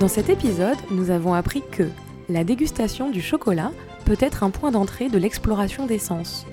[0.00, 1.84] Dans cet épisode, nous avons appris que
[2.28, 3.72] la dégustation du chocolat
[4.04, 6.46] peut être un point d'entrée de l'exploration des sens.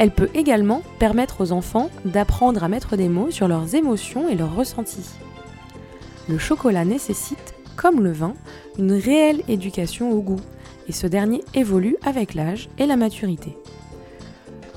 [0.00, 4.34] Elle peut également permettre aux enfants d'apprendre à mettre des mots sur leurs émotions et
[4.34, 5.10] leurs ressentis.
[6.26, 8.32] Le chocolat nécessite, comme le vin,
[8.78, 10.40] une réelle éducation au goût,
[10.88, 13.58] et ce dernier évolue avec l'âge et la maturité.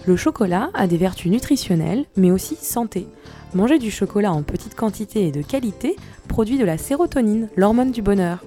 [0.06, 3.08] Le chocolat a des vertus nutritionnelles, mais aussi santé.
[3.54, 5.96] Manger du chocolat en petite quantité et de qualité
[6.28, 8.44] produit de la sérotonine, l'hormone du bonheur.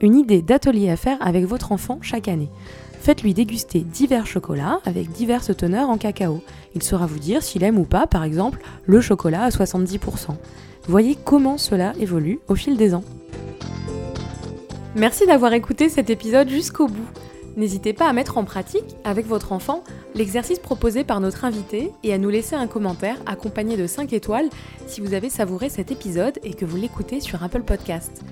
[0.00, 2.48] Une idée d'atelier à faire avec votre enfant chaque année.
[3.02, 6.40] Faites-lui déguster divers chocolats avec diverses teneurs en cacao.
[6.76, 10.36] Il saura vous dire s'il aime ou pas, par exemple, le chocolat à 70%.
[10.86, 13.02] Voyez comment cela évolue au fil des ans.
[14.94, 17.08] Merci d'avoir écouté cet épisode jusqu'au bout.
[17.56, 19.82] N'hésitez pas à mettre en pratique, avec votre enfant,
[20.14, 24.48] l'exercice proposé par notre invité et à nous laisser un commentaire accompagné de 5 étoiles
[24.86, 28.22] si vous avez savouré cet épisode et que vous l'écoutez sur Apple Podcast.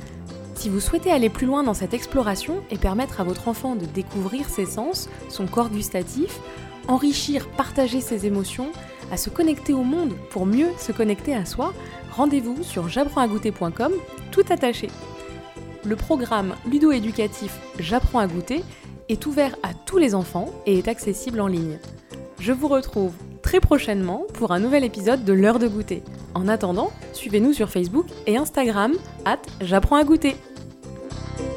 [0.61, 3.87] Si vous souhaitez aller plus loin dans cette exploration et permettre à votre enfant de
[3.87, 6.39] découvrir ses sens, son corps gustatif,
[6.87, 8.69] enrichir, partager ses émotions,
[9.11, 11.73] à se connecter au monde pour mieux se connecter à soi,
[12.11, 13.93] rendez-vous sur j'apprends-à-goûter.com,
[14.33, 14.89] tout attaché.
[15.83, 18.63] Le programme ludo-éducatif J'apprends à goûter
[19.09, 21.79] est ouvert à tous les enfants et est accessible en ligne.
[22.39, 26.03] Je vous retrouve très prochainement pour un nouvel épisode de l'heure de goûter.
[26.35, 28.93] En attendant, suivez-nous sur Facebook et Instagram,
[29.25, 30.37] at j'apprends à goûter.
[31.27, 31.50] Thank you.